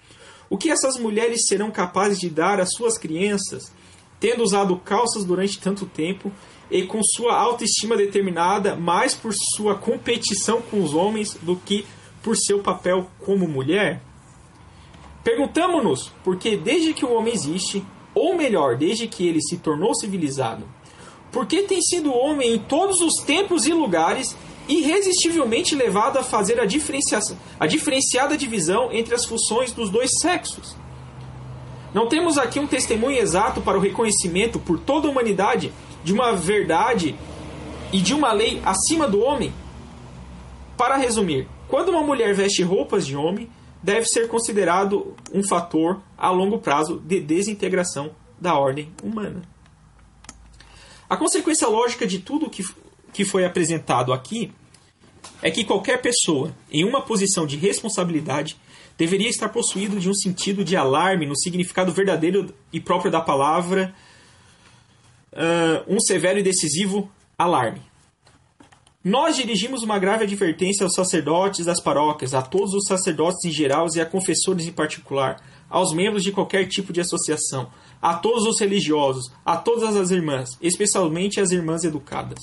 [0.51, 3.73] O que essas mulheres serão capazes de dar às suas crianças,
[4.19, 6.31] tendo usado calças durante tanto tempo
[6.69, 11.87] e com sua autoestima determinada mais por sua competição com os homens do que
[12.21, 13.99] por seu papel como mulher?
[15.23, 17.83] Perguntamos-nos porque desde que o homem existe,
[18.13, 20.63] ou melhor, desde que ele se tornou civilizado,
[21.31, 24.35] porque tem sido homem em todos os tempos e lugares
[24.67, 30.75] irresistivelmente levado a fazer a, diferenciação, a diferenciada divisão entre as funções dos dois sexos.
[31.93, 35.71] Não temos aqui um testemunho exato para o reconhecimento por toda a humanidade
[36.03, 37.15] de uma verdade
[37.91, 39.53] e de uma lei acima do homem?
[40.75, 43.47] Para resumir, quando uma mulher veste roupas de homem,
[43.83, 49.41] deve ser considerado um fator a longo prazo de desintegração da ordem humana.
[51.09, 52.63] A consequência lógica de tudo que,
[53.11, 54.53] que foi apresentado aqui
[55.41, 58.57] é que qualquer pessoa em uma posição de responsabilidade
[58.97, 63.93] deveria estar possuído de um sentido de alarme no significado verdadeiro e próprio da palavra,
[65.33, 67.81] uh, um severo e decisivo alarme.
[69.03, 73.85] Nós dirigimos uma grave advertência aos sacerdotes das paróquias, a todos os sacerdotes em geral
[73.93, 77.69] e a confessores em particular, aos membros de qualquer tipo de associação,
[78.01, 82.39] a todos os religiosos, a todas as irmãs, especialmente as irmãs educadas.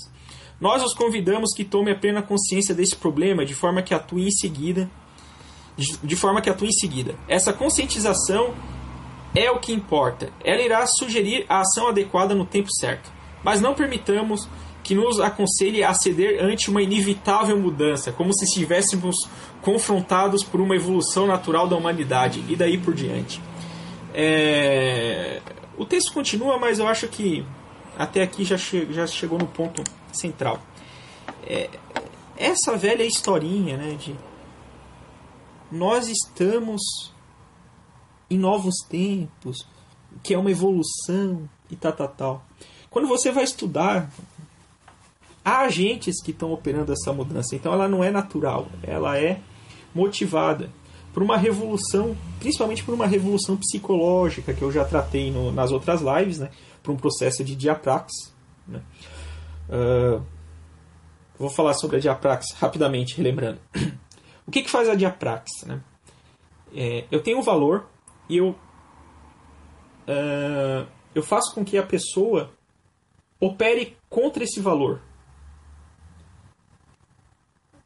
[0.61, 4.31] Nós os convidamos que tomem a plena consciência desse problema de forma que atue em
[4.31, 4.91] seguida,
[5.79, 7.15] de forma que atue em seguida.
[7.27, 8.55] Essa conscientização
[9.35, 10.31] é o que importa.
[10.45, 13.11] Ela irá sugerir a ação adequada no tempo certo.
[13.43, 14.47] Mas não permitamos
[14.91, 19.15] que nos aconselhe a ceder ante uma inevitável mudança, como se estivéssemos
[19.63, 23.41] confrontados por uma evolução natural da humanidade e daí por diante.
[24.13, 25.41] É...
[25.79, 27.47] O texto continua, mas eu acho que
[27.97, 30.61] até aqui já, che já chegou no ponto central.
[31.47, 31.71] É...
[32.37, 34.17] Essa velha historinha né, de
[35.71, 36.83] nós estamos
[38.29, 39.65] em novos tempos,
[40.21, 42.45] que é uma evolução e tal, tal, tal.
[42.91, 44.11] Quando você vai estudar
[45.45, 47.55] há agentes que estão operando essa mudança.
[47.55, 49.41] Então ela não é natural, ela é
[49.95, 50.71] motivada
[51.13, 56.01] por uma revolução, principalmente por uma revolução psicológica que eu já tratei no, nas outras
[56.01, 56.51] lives, né?
[56.83, 58.13] Por um processo de diaprax.
[58.67, 58.81] Né?
[59.69, 60.23] Uh,
[61.39, 63.61] vou falar sobre a diaprax rapidamente, relembrando.
[64.47, 65.51] o que, que faz a diaprax?
[65.67, 65.81] Né?
[66.75, 67.89] É, eu tenho um valor
[68.29, 68.51] e eu,
[70.09, 72.51] uh, eu faço com que a pessoa
[73.41, 75.01] opere contra esse valor.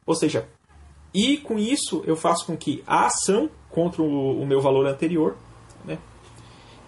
[0.05, 0.47] Ou seja,
[1.13, 5.35] e com isso eu faço com que a ação contra o, o meu valor anterior
[5.83, 5.97] né,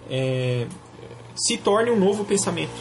[0.09, 0.67] é,
[1.35, 2.73] se torne um novo pensamento.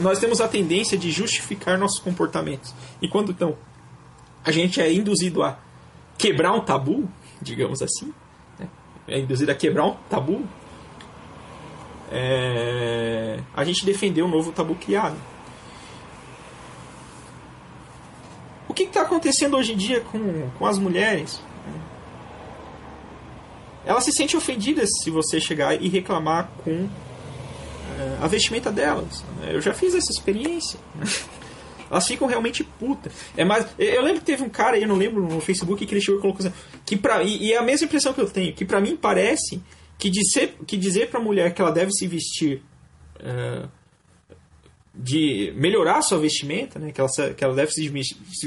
[0.00, 2.74] Nós temos a tendência de justificar nossos comportamentos.
[3.00, 3.56] E quando então
[4.44, 5.58] a gente é induzido a
[6.18, 7.08] quebrar um tabu,
[7.40, 8.12] digamos assim,
[8.58, 8.68] né,
[9.08, 10.44] é induzido a quebrar um tabu,
[12.10, 15.16] é, a gente defendeu um novo tabu criado.
[19.06, 21.40] Acontecendo hoje em dia com, com as mulheres.
[23.84, 26.88] Elas se sentem ofendidas se você chegar e reclamar com uh,
[28.20, 29.24] a vestimenta delas.
[29.48, 30.78] Eu já fiz essa experiência.
[31.88, 33.12] Elas ficam realmente putas.
[33.36, 36.00] É mais, eu lembro que teve um cara eu não lembro no Facebook, que ele
[36.00, 38.52] chegou e colocou assim, que pra, e, e é a mesma impressão que eu tenho,
[38.52, 39.62] que para mim parece
[39.96, 42.60] que dizer, que dizer pra mulher que ela deve se vestir
[43.20, 43.68] uh,
[44.96, 47.88] de melhorar a sua vestimenta, né, que, ela, que ela deve se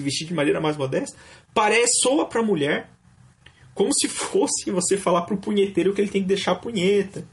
[0.02, 1.16] vestir de maneira mais modesta,
[1.54, 2.89] parece soa pra mulher
[3.76, 7.26] como se fosse você falar pro punheteiro que ele tem que deixar a punheta.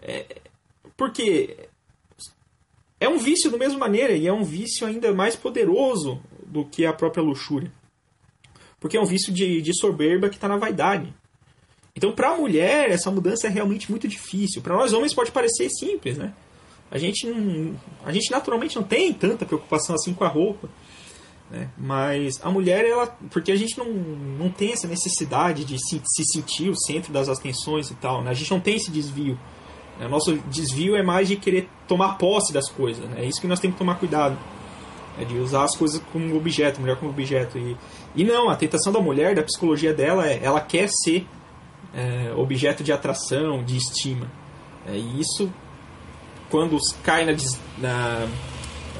[0.00, 0.40] É,
[0.96, 1.68] porque
[2.98, 6.84] é um vício da mesma maneira e é um vício ainda mais poderoso do que
[6.84, 7.70] a própria luxúria.
[8.80, 11.14] Porque é um vício de, de soberba que está na vaidade.
[11.94, 14.60] Então, para a mulher, essa mudança é realmente muito difícil.
[14.60, 16.34] Para nós homens pode parecer simples, né?
[16.92, 17.74] A gente, não,
[18.04, 20.68] a gente naturalmente não tem tanta preocupação assim com a roupa.
[21.50, 21.68] Né?
[21.76, 23.06] Mas a mulher, ela.
[23.30, 27.30] Porque a gente não, não tem essa necessidade de se, se sentir o centro das
[27.30, 28.22] atenções e tal.
[28.22, 28.30] Né?
[28.30, 29.38] A gente não tem esse desvio.
[29.98, 33.04] O nosso desvio é mais de querer tomar posse das coisas.
[33.08, 33.22] Né?
[33.22, 34.36] É isso que nós temos que tomar cuidado.
[35.18, 37.58] É de usar as coisas como objeto, mulher como objeto.
[37.58, 37.76] E,
[38.14, 41.26] e não, a tentação da mulher, da psicologia dela, é ela quer ser
[41.94, 44.30] é, objeto de atração, de estima.
[44.86, 45.52] É, e isso,
[46.52, 47.32] quando cai na.
[47.78, 48.28] na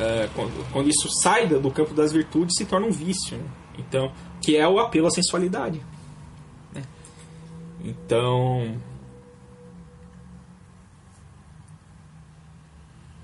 [0.01, 3.37] é, quando, quando, isso sai do campo das virtudes, se torna um vício.
[3.37, 3.45] Né?
[3.79, 5.81] Então, que é o apelo à sensualidade.
[6.75, 6.83] Né?
[7.85, 8.81] Então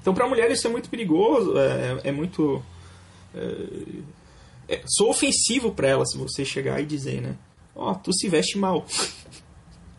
[0.09, 2.63] Então, para a mulher isso é muito perigoso, é, é muito.
[3.35, 7.37] É, é, sou ofensivo para ela se você chegar e dizer, né?
[7.77, 8.87] Ó, oh, tu se veste mal.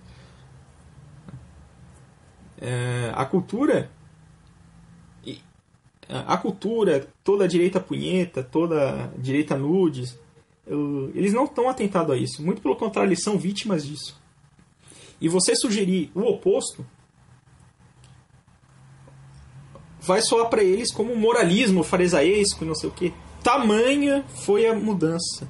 [2.60, 3.92] é, a cultura.
[6.10, 10.18] A cultura, toda a direita punheta, toda a direita nudes,
[11.14, 12.44] eles não estão atentados a isso.
[12.44, 14.20] Muito pelo contrário, eles são vítimas disso.
[15.22, 16.84] E você sugerir o oposto
[20.02, 23.14] vai soar para eles como moralismo farisaísco, não sei o que.
[23.44, 25.48] Tamanha foi a mudança.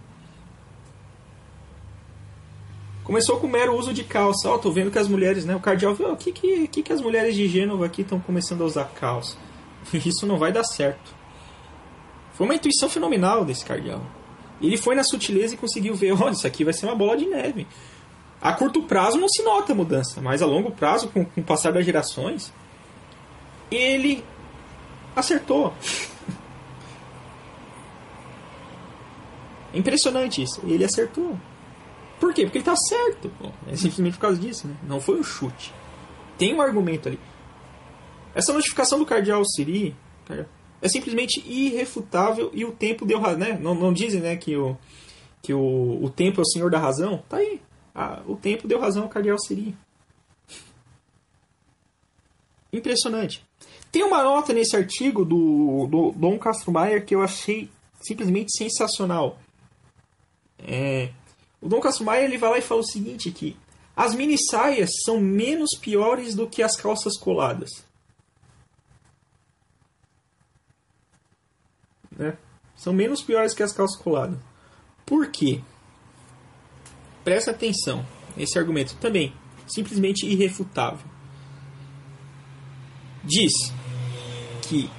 [3.03, 4.49] Começou com o mero uso de calça.
[4.49, 5.55] Ó, oh, tô vendo que as mulheres, né?
[5.55, 8.65] O cardeal viu, o que, que, que as mulheres de Gênova aqui estão começando a
[8.65, 9.35] usar calça?
[9.93, 11.15] Isso não vai dar certo.
[12.33, 14.01] Foi uma intuição fenomenal desse cardeal.
[14.61, 17.25] Ele foi na sutileza e conseguiu ver, olha, isso aqui vai ser uma bola de
[17.25, 17.67] neve.
[18.41, 21.43] A curto prazo não se nota a mudança, mas a longo prazo, com, com o
[21.43, 22.53] passar das gerações,
[23.69, 24.23] ele
[25.15, 25.73] acertou.
[29.73, 30.61] É impressionante isso.
[30.65, 31.37] Ele acertou.
[32.19, 32.43] Por quê?
[32.43, 33.31] Porque ele está certo.
[33.39, 34.75] Bom, é simplesmente por causa disso, né?
[34.83, 35.73] Não foi um chute.
[36.37, 37.19] Tem um argumento ali.
[38.33, 39.95] Essa notificação do cardeal Siri
[40.81, 43.59] é simplesmente irrefutável e o tempo deu razão, né?
[43.61, 44.77] Não, não dizem, né, que o
[45.41, 47.23] que o, o tempo é o senhor da razão?
[47.29, 47.61] Tá aí.
[47.95, 49.75] Ah, o tempo deu razão ao cardeal Siri.
[52.71, 53.45] Impressionante.
[53.91, 57.69] Tem uma nota nesse artigo do, do Dom Castro Maier que eu achei
[58.01, 59.39] simplesmente sensacional.
[60.59, 61.09] É,
[61.61, 63.57] o Dom Castro Maier ele vai lá e fala o seguinte que
[63.95, 67.88] as mini saias são menos piores do que as calças coladas.
[72.19, 72.37] Né?
[72.75, 74.37] São menos piores que as calças coladas.
[75.05, 75.61] Por quê?
[77.23, 78.05] Presta atenção.
[78.37, 79.33] Esse argumento também
[79.65, 81.07] simplesmente irrefutável.
[83.23, 83.53] Diz
[84.63, 84.89] que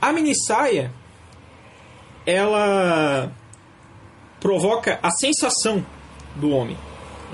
[0.00, 0.92] a mini saia
[2.24, 3.32] ela
[4.40, 5.84] provoca a sensação
[6.36, 6.76] do homem.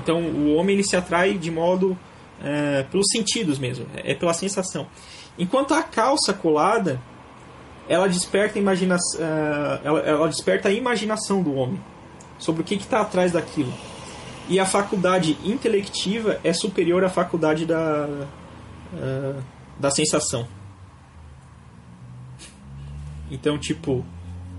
[0.03, 1.99] Então o homem ele se atrai de modo
[2.43, 4.87] é, pelos sentidos mesmo, é pela sensação.
[5.39, 7.01] Enquanto a calça colada
[7.89, 11.81] ela desperta a imaginação, uh, ela, ela, desperta a imaginação do homem
[12.39, 13.73] sobre o que está atrás daquilo.
[14.49, 18.07] E a faculdade intelectiva é superior à faculdade da,
[18.93, 19.43] uh,
[19.79, 20.47] da sensação.
[23.31, 24.05] Então, tipo,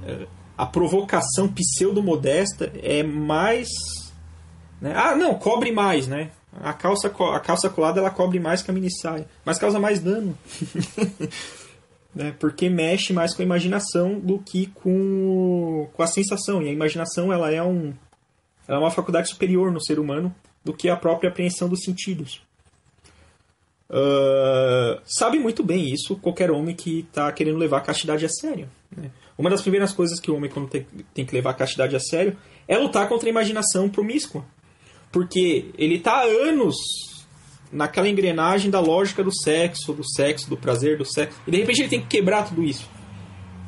[0.04, 0.28] é,
[0.58, 3.68] a provocação pseudo-modesta é mais.
[4.80, 4.94] Né?
[4.96, 6.32] Ah, não, cobre mais, né?
[6.62, 10.00] A calça, a calça colada ela cobre mais que a mini saia, mas causa mais
[10.00, 10.38] dano.
[12.14, 12.36] né?
[12.40, 16.62] Porque mexe mais com a imaginação do que com, com a sensação.
[16.62, 17.94] E a imaginação ela é, um,
[18.68, 20.34] ela é uma faculdade superior no ser humano
[20.64, 22.42] do que a própria apreensão dos sentidos.
[23.90, 28.70] Uh, sabe muito bem isso qualquer homem que está querendo levar a castidade a sério.
[28.96, 29.10] Né?
[29.38, 32.00] Uma das primeiras coisas que o homem, quando tem, tem, que levar a castidade a
[32.00, 32.38] sério,
[32.68, 34.46] é lutar contra a imaginação promíscua.
[35.12, 36.76] Porque ele está há anos
[37.72, 41.38] naquela engrenagem da lógica do sexo, do sexo, do prazer, do sexo.
[41.46, 42.90] E de repente ele tem que quebrar tudo isso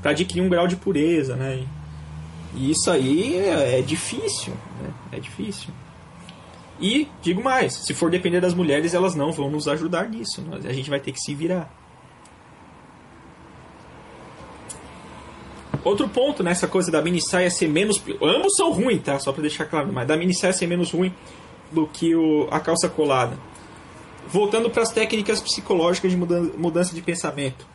[0.01, 1.63] para adquirir um grau de pureza, né?
[2.55, 4.89] E isso aí é, é difícil, né?
[5.11, 5.69] É difícil.
[6.79, 10.43] E, digo mais, se for depender das mulheres, elas não vão nos ajudar nisso.
[10.51, 11.71] A gente vai ter que se virar.
[15.83, 18.01] Outro ponto nessa coisa da mini saia ser menos.
[18.21, 19.19] Ambos são ruins, tá?
[19.19, 21.13] Só pra deixar claro, mas da mini saia ser menos ruim
[21.71, 23.37] do que o, a calça colada.
[24.31, 27.65] Voltando para as técnicas psicológicas de mudança de pensamento.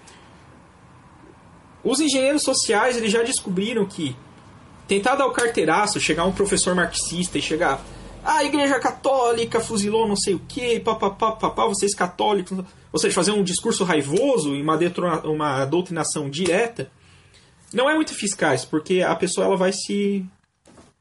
[1.85, 4.17] Os engenheiros sociais eles já descobriram que
[4.89, 7.81] tentar dar o carteiraço, chegar um professor marxista e chegar.
[8.25, 12.59] Ah, a igreja católica fuzilou não sei o que, papapá, papá, vocês católicos.
[12.93, 16.91] Ou seja, fazer um discurso raivoso e uma, uma doutrinação direta
[17.73, 20.25] não é muito eficaz, porque a pessoa ela vai se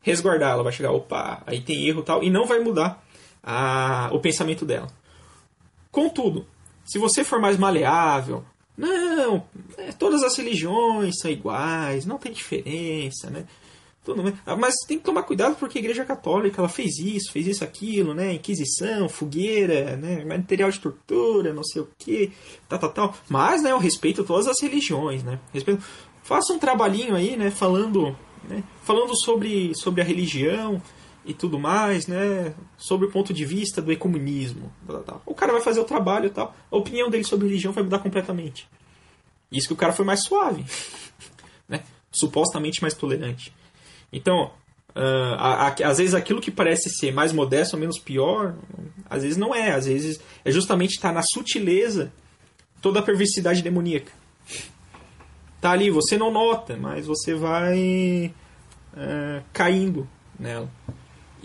[0.02, 3.04] resguardar, ela vai chegar, opa, aí tem erro tal, e não vai mudar
[3.44, 4.88] a, o pensamento dela.
[5.96, 6.46] Contudo,
[6.84, 8.44] se você for mais maleável,
[8.78, 9.46] não,
[9.78, 13.46] é, todas as religiões são iguais, não tem diferença, né?
[14.04, 14.34] Tudo bem.
[14.46, 17.64] Ah, mas tem que tomar cuidado porque a Igreja Católica ela fez isso, fez isso,
[17.64, 18.34] aquilo, né?
[18.34, 20.26] Inquisição, fogueira, né?
[20.26, 22.34] material de tortura, não sei o que,
[22.68, 23.16] tal, tal, tal.
[23.30, 25.40] Mas, né, eu respeito todas as religiões, né?
[25.54, 25.82] Respeito
[26.22, 28.18] faça um trabalhinho aí, né, falando,
[28.50, 30.82] né, falando sobre, sobre a religião
[31.26, 34.72] e tudo mais, né, sobre o ponto de vista do ecumenismo.
[35.26, 38.00] O cara vai fazer o trabalho e tal, a opinião dele sobre religião vai mudar
[38.00, 38.68] completamente.
[39.52, 40.66] Isso que o cara foi mais suave,
[41.68, 43.54] né, supostamente mais tolerante.
[44.14, 44.52] Então,
[44.96, 48.56] uh, a, a, às vezes aquilo que parece ser mais modesto ou menos pior,
[49.10, 52.12] às vezes não é, às vezes é justamente estar tá na sutileza
[52.82, 54.12] toda a perversidade demoníaca
[55.66, 58.32] tá ali, você não nota, mas você vai
[58.96, 60.08] é, caindo
[60.40, 60.70] nela.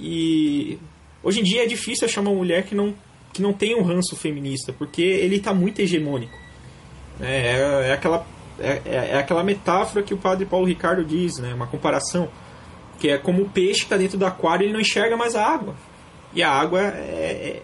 [0.01, 0.78] E
[1.22, 2.94] hoje em dia é difícil achar uma mulher que não,
[3.32, 6.36] que não tem um ranço feminista, porque ele está muito hegemônico.
[7.20, 8.26] É, é, é aquela,
[8.59, 12.30] é, é, é, aquela metáfora que o padre Paulo Ricardo diz, né, uma comparação,
[12.98, 15.74] que é como o peixe está dentro do aquário ele não enxerga mais a água.
[16.32, 17.62] E a água é, é,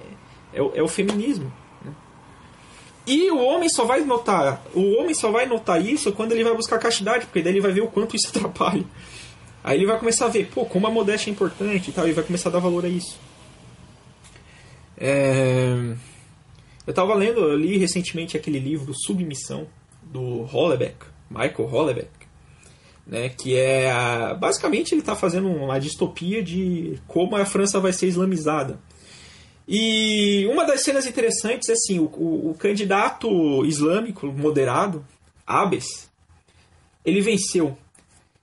[0.53, 1.51] é o, é o feminismo.
[3.07, 6.55] E o homem só vai notar, o homem só vai notar isso quando ele vai
[6.55, 8.85] buscar castidade, porque daí ele vai ver o quanto isso atrapalha.
[9.67, 12.13] Aí ele vai começar a ver, pô, como a modéstia é importante e tal, e
[12.13, 13.19] vai começar a dar valor a isso.
[14.97, 15.93] É...
[16.87, 19.67] Eu estava lendo, eu li recentemente aquele livro Submissão,
[20.05, 22.11] do Hollebeck, Michael Hollebeck,
[23.05, 23.93] né, que é,
[24.39, 28.79] basicamente ele está fazendo uma distopia de como a França vai ser islamizada.
[29.67, 35.05] E uma das cenas interessantes é assim, o, o, o candidato islâmico moderado,
[35.45, 36.09] Abes,
[37.05, 37.77] ele venceu.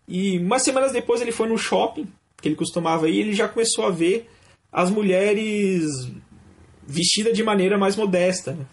[0.08, 2.08] E umas semanas depois ele foi no shopping,
[2.42, 4.30] que ele costumava ir, e ele já começou a ver
[4.72, 5.86] as mulheres
[6.86, 8.52] vestidas de maneira mais modesta.
[8.52, 8.66] Né?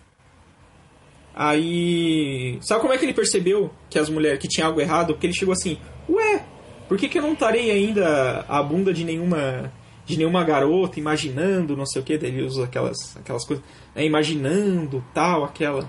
[1.35, 5.15] Aí, sabe como é que ele percebeu que as mulheres que tinha algo errado?
[5.15, 5.79] Porque ele chegou assim:
[6.09, 6.45] "Ué,
[6.89, 9.73] por que, que eu não tarei ainda a bunda de nenhuma
[10.05, 13.65] de nenhuma garota imaginando, não sei o que, ele usa aquelas, aquelas coisas,
[13.95, 15.89] né, imaginando tal, aquela,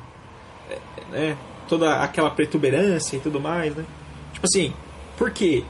[0.69, 0.77] é,
[1.11, 1.37] né,
[1.67, 3.83] toda aquela protuberância e tudo mais, né?
[4.31, 4.73] Tipo assim,
[5.21, 5.63] por quê?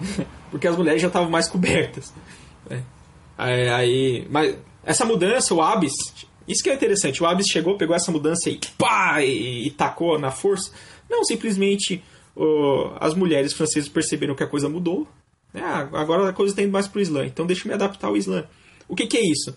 [0.49, 2.13] Porque as mulheres já estavam mais cobertas.
[2.69, 2.81] Né?
[3.37, 5.91] Aí, aí, mas essa mudança, o Abis,
[6.47, 10.17] isso que é interessante, o Abis chegou, pegou essa mudança e pá, e, e tacou
[10.17, 10.71] na força.
[11.09, 12.01] Não, simplesmente
[13.01, 15.05] as mulheres francesas perceberam que a coisa mudou,
[15.53, 18.07] é, agora a coisa está indo mais para o Islã, então deixa eu me adaptar
[18.07, 18.45] ao Islã.
[18.87, 19.53] O que, que é isso?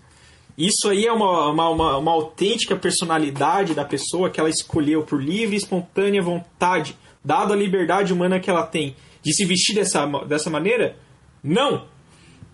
[0.59, 5.23] Isso aí é uma, uma, uma, uma, autêntica personalidade da pessoa que ela escolheu por
[5.23, 10.07] livre e espontânea vontade, dada a liberdade humana que ela tem de se vestir dessa,
[10.27, 10.97] dessa maneira?
[11.43, 11.87] Não!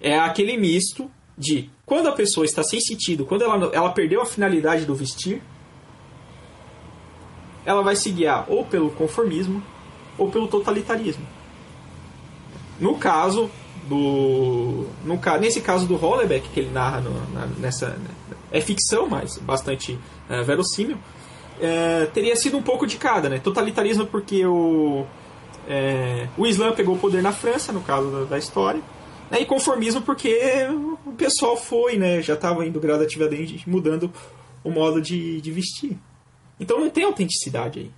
[0.00, 4.26] É aquele misto de quando a pessoa está sem sentido, quando ela, ela perdeu a
[4.26, 5.42] finalidade do vestir,
[7.66, 9.62] ela vai se guiar ou pelo conformismo
[10.16, 11.26] ou pelo totalitarismo.
[12.78, 13.50] No caso
[13.88, 14.86] do.
[15.04, 17.98] No, nesse caso do Hollebeck, que ele narra no, na, nessa.
[18.52, 19.98] É ficção, mas bastante
[20.28, 20.96] é, verossímil.
[21.60, 23.38] É, teria sido um pouco de cada, né?
[23.38, 25.04] Totalitarismo porque o.
[25.68, 28.82] É, o Islã pegou o poder na França, no caso da, da história.
[29.30, 29.40] Né?
[29.40, 30.38] E conformismo porque
[31.06, 32.20] o pessoal foi, né?
[32.22, 34.12] Já estava indo gradativamente mudando
[34.64, 35.96] o modo de, de vestir.
[36.58, 37.90] Então não tem autenticidade aí.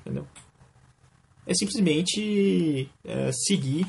[0.00, 0.26] Entendeu?
[1.46, 3.86] É simplesmente é, seguir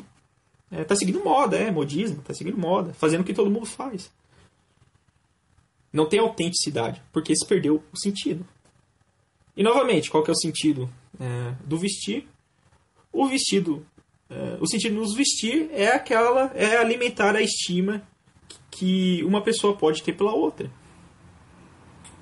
[0.71, 4.09] é, tá seguindo moda, é, modismo, tá seguindo moda, fazendo o que todo mundo faz.
[5.91, 8.47] Não tem autenticidade, porque se perdeu o sentido.
[9.55, 10.89] E novamente, qual que é o sentido
[11.19, 12.25] é, do vestir?
[13.11, 13.85] O vestido,
[14.29, 18.01] é, o sentido nos vestir é aquela, é alimentar a estima
[18.69, 20.71] que uma pessoa pode ter pela outra.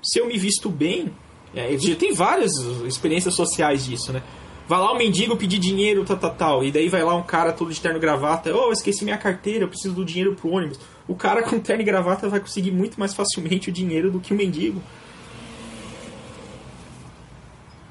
[0.02, 1.12] Se eu me visto bem,
[1.54, 2.52] é, tem várias
[2.86, 4.22] experiências sociais disso, né?
[4.70, 6.64] Vai lá um mendigo pedir dinheiro, tal, tal, tal.
[6.64, 8.54] E daí vai lá um cara todo de terno e gravata.
[8.54, 10.78] Oh, eu esqueci minha carteira, eu preciso do dinheiro pro ônibus.
[11.08, 14.32] O cara com terno e gravata vai conseguir muito mais facilmente o dinheiro do que
[14.32, 14.80] o mendigo.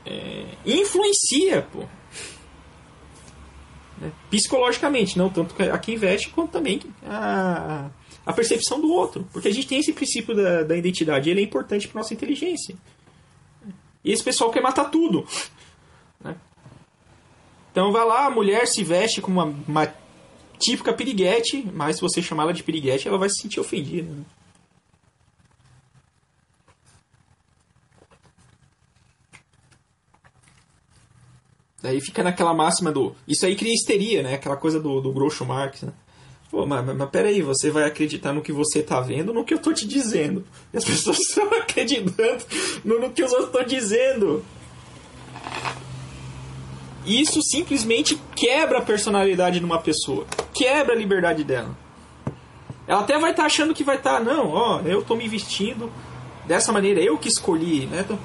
[0.05, 1.83] É, influencia, pô.
[4.29, 7.89] Psicologicamente, não tanto a quem investe, quanto também a,
[8.25, 9.27] a percepção do outro.
[9.31, 12.75] Porque a gente tem esse princípio da, da identidade, ele é importante para nossa inteligência.
[14.03, 15.25] E esse pessoal quer matar tudo.
[16.23, 16.35] Né?
[17.71, 19.93] Então vai lá, a mulher se veste como uma, uma
[20.57, 24.11] típica piriguete, mas se você chamar ela de piriguete, ela vai se sentir ofendida.
[24.11, 24.23] Né?
[31.81, 33.15] Daí fica naquela máxima do.
[33.27, 34.33] Isso aí cria histeria, né?
[34.35, 35.93] Aquela coisa do, do Groucho Marx, né?
[36.51, 39.53] Pô, mas, mas, mas peraí, você vai acreditar no que você tá vendo no que
[39.53, 40.43] eu tô te dizendo.
[40.73, 42.43] E as pessoas estão acreditando
[42.83, 44.43] no, no que os outros estão dizendo.
[47.05, 50.25] Isso simplesmente quebra a personalidade de uma pessoa.
[50.53, 51.77] Quebra a liberdade dela.
[52.87, 55.27] Ela até vai estar tá achando que vai estar, tá, não, ó, eu tô me
[55.27, 55.91] vestindo
[56.45, 58.01] dessa maneira, eu que escolhi, né?
[58.03, 58.17] Então,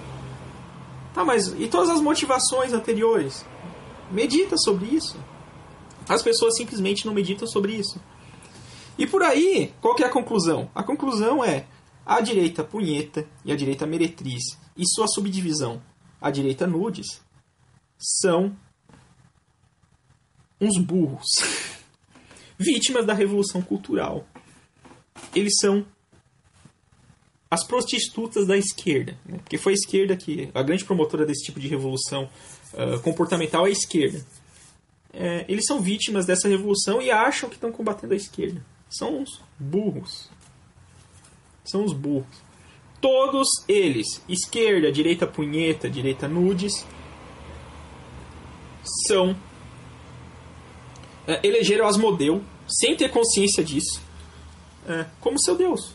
[1.15, 3.47] tá, mas e todas as motivações anteriores?
[4.11, 5.17] Medita sobre isso.
[6.09, 7.99] As pessoas simplesmente não meditam sobre isso.
[8.99, 10.71] E por aí, qual que é a conclusão?
[10.75, 11.67] A conclusão é
[12.05, 14.43] a direita punheta e a direita meretriz
[14.77, 15.83] e sua subdivisão,
[16.21, 17.23] a direita nudes,
[17.99, 18.55] são
[20.61, 21.27] uns burros,
[22.59, 24.27] vítimas da revolução cultural.
[25.35, 25.87] Eles são
[27.55, 29.39] as prostitutas da esquerda, né?
[29.39, 32.29] porque foi a esquerda que a grande promotora desse tipo de revolução
[32.73, 34.25] uh, comportamental é a esquerda.
[35.13, 38.61] É, eles são vítimas dessa revolução e acham que estão combatendo a esquerda.
[38.91, 40.29] São uns burros.
[41.65, 42.43] São os burros.
[43.01, 46.85] Todos eles, esquerda, direita punheta, direita nudes,
[49.07, 49.37] são
[51.27, 54.03] é, elegeram Asmodeu, sem ter consciência disso,
[54.89, 55.95] é, como seu Deus.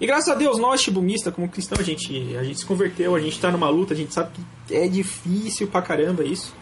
[0.00, 3.20] E graças a Deus, nós, shibumistas, como cristão, a gente, a gente se converteu, a
[3.20, 4.30] gente está numa luta, a gente sabe
[4.66, 6.54] que é difícil pra caramba isso.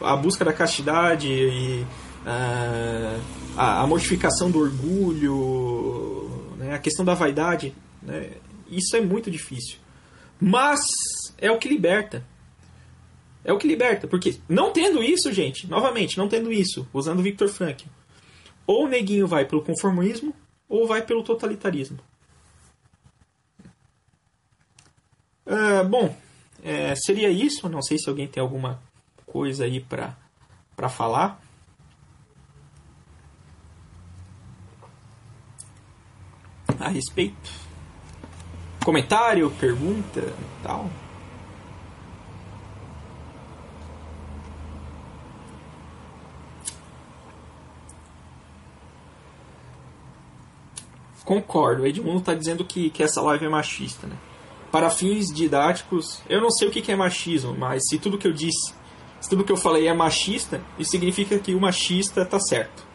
[0.00, 1.86] A busca da castidade e
[2.24, 3.18] a,
[3.56, 6.74] a, a mortificação do orgulho, né?
[6.74, 8.30] a questão da vaidade, né?
[8.70, 9.76] isso é muito difícil.
[10.40, 10.80] Mas
[11.36, 12.24] é o que liberta.
[13.44, 14.08] É o que liberta.
[14.08, 17.84] Porque não tendo isso, gente, novamente, não tendo isso, usando Victor Frankl,
[18.66, 20.34] ou o neguinho vai pelo conformismo,
[20.66, 21.98] ou vai pelo totalitarismo.
[25.48, 26.14] Uh, bom,
[26.62, 27.68] é, seria isso.
[27.70, 28.78] Não sei se alguém tem alguma
[29.26, 31.40] coisa aí para falar.
[36.78, 37.50] A respeito.
[38.84, 40.32] Comentário, pergunta,
[40.62, 40.90] tal.
[51.24, 54.16] Concordo, o Edmundo está dizendo que, que essa live é machista, né?
[54.70, 58.32] Para fins didáticos, eu não sei o que é machismo, mas se tudo que eu
[58.32, 58.74] disse,
[59.20, 62.86] se tudo que eu falei é machista, isso significa que o machista está certo.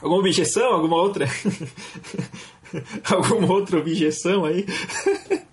[0.00, 0.72] Alguma objeção?
[0.72, 1.26] Alguma outra?
[3.10, 4.66] Alguma outra objeção aí?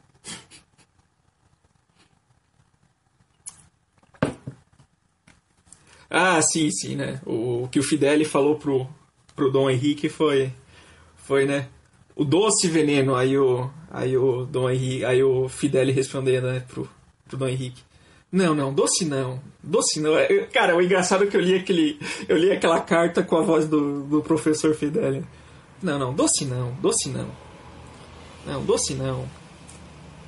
[6.18, 7.20] Ah, sim, sim, né?
[7.26, 8.88] O, o que o Fideli falou pro,
[9.36, 10.52] pro Dom Henrique foi,
[11.18, 11.68] foi, né?
[12.16, 13.16] O doce veneno.
[13.16, 16.90] Aí o, aí o Dom Henrique, aí o Fideli respondendo, né, pro,
[17.28, 17.84] pro Dom Henrique.
[18.32, 19.40] Não, não, doce não.
[19.64, 20.18] Doce não.
[20.18, 22.00] É, cara, o engraçado é que eu li aquele.
[22.28, 25.24] Eu li aquela carta com a voz do, do professor Fideli.
[25.82, 27.28] Não, não, doce não, doce não.
[28.46, 29.26] Não, doce não.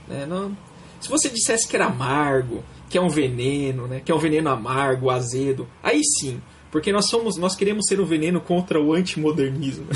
[0.10, 0.58] É, não.
[1.00, 4.02] Se você dissesse que era amargo, que é um veneno, né?
[4.04, 5.68] Que é um veneno amargo, azedo.
[5.84, 6.42] Aí sim,
[6.78, 9.88] porque nós somos, nós queremos ser um veneno contra o antimodernismo.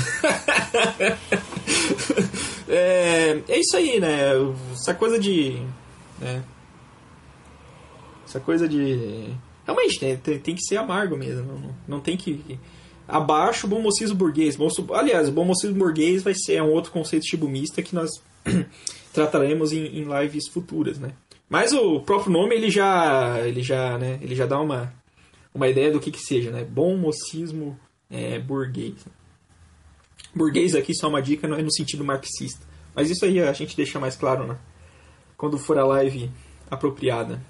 [2.68, 4.30] é, é isso aí, né?
[4.72, 5.62] Essa coisa de,
[6.18, 6.42] né?
[8.26, 9.28] Essa coisa de
[9.64, 12.58] realmente tem, tem, tem que ser amargo mesmo, não, não tem que
[13.06, 14.56] abaixo o bom mocismo burguês.
[14.56, 18.10] Bom, aliás, o bom mocismo burguês vai ser um outro conceito chibumista que nós
[19.14, 21.12] trataremos em, em lives futuras, né?
[21.48, 24.92] Mas o próprio nome ele já, ele já, né, ele já dá uma,
[25.54, 26.64] uma ideia do que que seja, né?
[26.64, 27.78] Bom mocismo
[28.10, 29.06] é, burguês.
[30.34, 32.66] Burguês aqui só uma dica, não é no sentido marxista.
[32.94, 34.58] Mas isso aí a gente deixa mais claro, né?
[35.36, 36.30] Quando for a live
[36.70, 37.42] apropriada.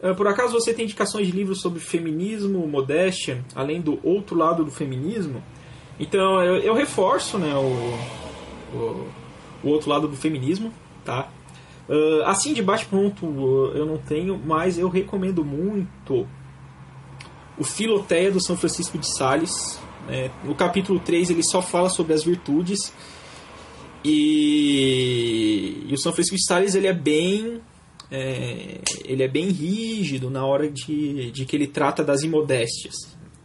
[0.00, 4.64] Ah, por acaso você tem indicações de livros sobre feminismo, modéstia, além do outro lado
[4.64, 5.42] do feminismo?
[5.98, 9.08] Então eu, eu reforço né, o, o,
[9.64, 10.72] o outro lado do feminismo,
[11.04, 11.28] tá?
[11.88, 16.28] Uh, assim de baixo pronto uh, eu não tenho, mas eu recomendo muito
[17.56, 19.80] o Filoteia do São Francisco de Sales.
[20.06, 20.30] Né?
[20.44, 22.92] No capítulo 3 ele só fala sobre as virtudes.
[24.04, 27.60] E, e o São Francisco de Sales ele é bem
[28.10, 32.94] é, ele é bem rígido na hora de, de que ele trata das imodéstias,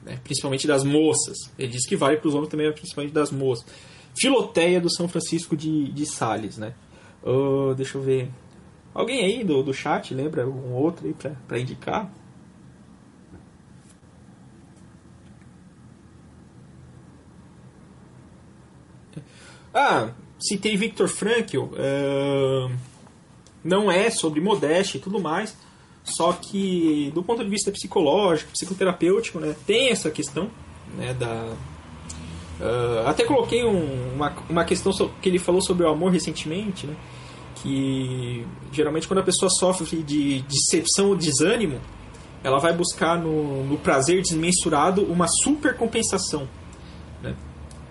[0.04, 0.20] né?
[0.24, 1.38] principalmente das moças.
[1.58, 3.66] Ele diz que vale para os homens também, principalmente das moças.
[4.20, 6.74] Filoteia do São Francisco de, de Sales, né?
[7.76, 8.30] Deixa eu ver.
[8.94, 11.16] Alguém aí do, do chat lembra algum outro aí
[11.48, 12.12] para indicar?
[19.74, 21.64] Ah, citei Victor Frankl.
[21.64, 22.72] Uh,
[23.64, 25.58] não é sobre modéstia e tudo mais.
[26.04, 30.52] Só que, do ponto de vista psicológico, psicoterapêutico, né, tem essa questão
[30.96, 31.56] né, da.
[32.60, 34.92] Uh, até coloquei um, uma, uma questão
[35.22, 36.96] que ele falou sobre o amor recentemente, né,
[37.56, 41.80] que geralmente quando a pessoa sofre de decepção ou desânimo,
[42.44, 46.48] ela vai buscar no, no prazer desmensurado uma supercompensação.
[47.22, 47.34] Né?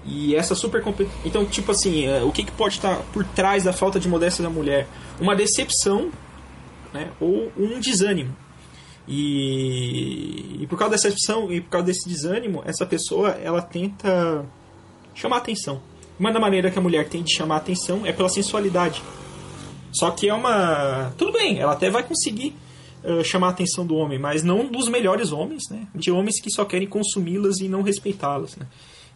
[0.05, 0.83] E essa super
[1.25, 4.43] Então, tipo assim, é, o que, que pode estar por trás da falta de modéstia
[4.43, 4.87] da mulher?
[5.21, 6.11] Uma decepção
[6.93, 7.11] né?
[7.19, 8.37] ou um desânimo.
[9.07, 14.45] E, e por causa dessa decepção e por causa desse desânimo, essa pessoa ela tenta
[15.15, 15.81] chamar atenção.
[16.19, 19.03] Uma da maneira que a mulher tem de chamar atenção é pela sensualidade.
[19.93, 21.13] Só que é uma.
[21.19, 22.55] Tudo bem, ela até vai conseguir
[23.05, 25.87] uh, chamar a atenção do homem, mas não dos melhores homens, né?
[25.95, 28.67] De homens que só querem consumi-las e não respeitá-las, né?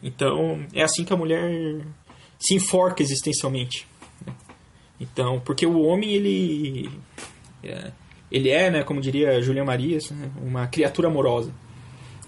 [0.03, 1.80] Então, é assim que a mulher
[2.39, 3.87] se enforca existencialmente.
[4.26, 4.34] Né?
[5.01, 6.91] Então, porque o homem, ele
[7.62, 7.91] é,
[8.31, 11.53] ele é, né, como diria Julian Marias, né, uma criatura amorosa.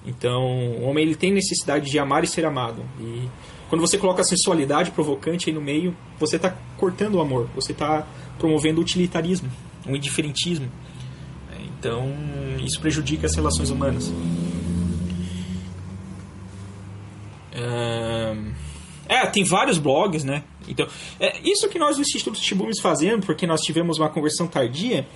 [0.06, 0.42] Então,
[0.78, 2.82] o homem ele tem necessidade de amar e ser amado.
[3.00, 3.28] E
[3.68, 7.72] quando você coloca a sensualidade provocante aí no meio, você está cortando o amor, você
[7.72, 8.06] está
[8.38, 9.50] promovendo o utilitarismo,
[9.86, 10.70] o indiferentismo.
[11.78, 12.10] Então,
[12.64, 14.12] isso prejudica as relações humanas.
[19.08, 20.44] É, tem vários blogs, né?
[20.68, 20.86] Então,
[21.18, 25.06] é, isso que nós do Instituto Chibumes fazendo, porque nós tivemos uma conversão tardia,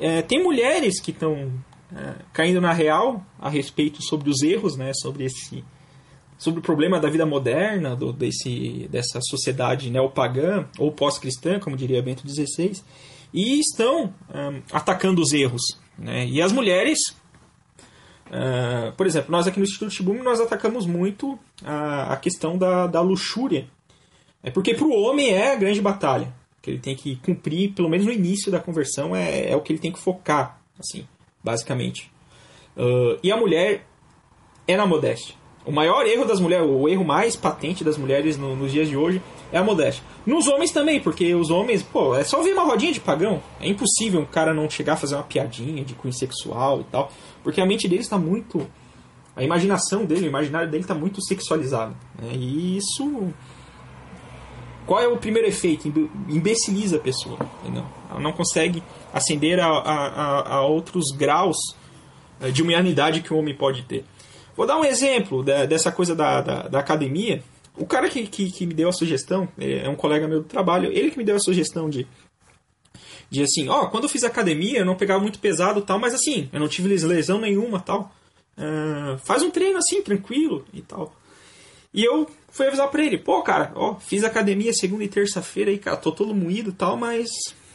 [0.00, 1.52] é, tem mulheres que estão
[1.94, 4.92] é, caindo na real a respeito sobre os erros, né?
[4.94, 5.64] Sobre esse
[6.38, 12.02] sobre o problema da vida moderna, do, desse, dessa sociedade neopagã ou pós-cristã, como diria
[12.02, 12.80] Bento XVI,
[13.32, 15.78] e estão um, atacando os erros.
[15.98, 16.26] Né?
[16.26, 17.14] E as mulheres
[18.30, 22.86] Uh, por exemplo, nós aqui no Instituto Shibumi nós atacamos muito a, a questão da,
[22.86, 23.66] da luxúria.
[24.40, 26.32] É porque para o homem é a grande batalha.
[26.62, 29.72] Que ele tem que cumprir, pelo menos no início da conversão, é, é o que
[29.72, 31.06] ele tem que focar, assim,
[31.42, 32.10] basicamente.
[32.76, 33.86] Uh, e a mulher
[34.66, 35.34] é na modéstia.
[35.64, 38.96] O maior erro das mulheres, o erro mais patente das mulheres no, nos dias de
[38.96, 39.20] hoje
[39.52, 40.02] é a modéstia.
[40.24, 43.42] Nos homens também, porque os homens, pô, é só ver uma rodinha de pagão.
[43.60, 47.12] É impossível um cara não chegar a fazer uma piadinha de cunho sexual e tal.
[47.42, 48.66] Porque a mente dele está muito.
[49.36, 51.94] A imaginação dele, o imaginário dele está muito sexualizado.
[52.20, 52.32] Né?
[52.34, 53.28] E isso.
[54.90, 55.86] Qual é o primeiro efeito?
[56.28, 57.38] Imbeciliza a pessoa.
[57.62, 57.86] Entendeu?
[58.10, 58.82] Ela não consegue
[59.14, 61.76] ascender a, a, a outros graus
[62.40, 64.04] eh, de humanidade que o homem pode ter.
[64.56, 67.40] Vou dar um exemplo dessa coisa da, da, da academia.
[67.76, 70.90] O cara que, que, que, me deu a sugestão, é um colega meu do trabalho,
[70.90, 72.04] ele que me deu a sugestão de,
[73.30, 76.50] de assim, ó, quando eu fiz academia eu não pegava muito pesado tal, mas assim,
[76.52, 78.12] eu não tive lesão nenhuma tal.
[78.58, 81.14] Uh, faz um treino assim, tranquilo e tal.
[81.92, 85.78] E eu fui avisar pra ele, pô, cara, ó, fiz academia segunda e terça-feira aí,
[85.78, 87.30] cara, tô todo moído tal, mas,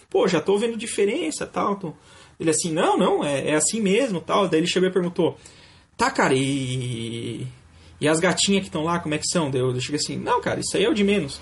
[0.10, 1.76] pô, já tô vendo diferença tal.
[1.76, 1.94] Tô...
[2.40, 4.48] Ele assim, não, não, é, é assim mesmo tal.
[4.48, 5.38] Daí ele chegou e perguntou,
[5.98, 7.46] tá, cara, e.
[8.00, 9.50] E as gatinhas que estão lá, como é que são?
[9.50, 11.40] Daí eu, cheguei assim, não, cara, isso aí é o de menos.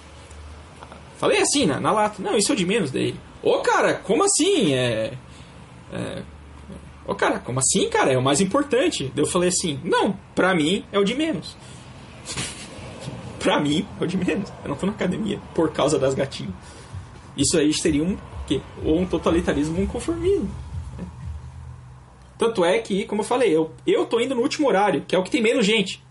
[1.17, 3.15] Falei assim, na, na lata, não, isso é o de menos daí.
[3.41, 4.73] Ô, cara, como assim?
[4.73, 5.13] É.
[5.91, 6.23] é
[7.05, 8.13] Ô, cara, como assim, cara?
[8.13, 9.11] É o mais importante.
[9.15, 11.57] Eu falei assim: não, pra mim é o de menos.
[13.43, 14.51] pra mim é o de menos.
[14.63, 16.53] Eu não tô na academia por causa das gatinhas.
[17.35, 18.17] Isso aí seria um
[18.47, 18.61] quê?
[18.83, 20.49] Ou um totalitarismo ou um conformismo.
[22.37, 25.19] Tanto é que, como eu falei, eu, eu tô indo no último horário, que é
[25.19, 26.03] o que tem menos gente.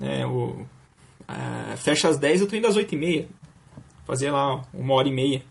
[0.00, 0.66] É, o,
[1.26, 3.28] a, fecha às 10, eu tô indo às 8 e meia.
[4.04, 5.42] Fazer lá uma hora e meia.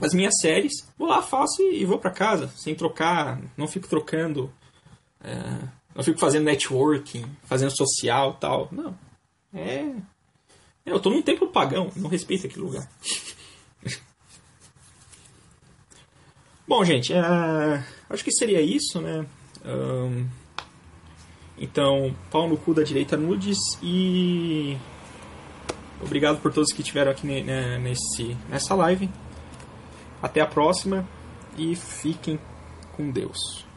[0.00, 4.48] as minhas séries, vou lá, faço e, vou para casa, sem trocar, não fico trocando,
[5.20, 5.68] é,
[5.98, 8.68] não fico fazendo networking, fazendo social tal.
[8.70, 8.96] Não.
[9.52, 9.92] É.
[10.86, 12.88] é eu tô num templo pagão, não respeito aquele lugar.
[16.68, 19.26] Bom, gente, é, acho que seria isso, né?
[19.64, 20.28] Um,
[21.58, 24.78] então, pau no cu da direita nudes e
[26.00, 29.10] Obrigado por todos que estiveram aqui né, nesse, nessa live.
[30.22, 31.04] Até a próxima
[31.56, 32.38] e fiquem
[32.92, 33.67] com Deus.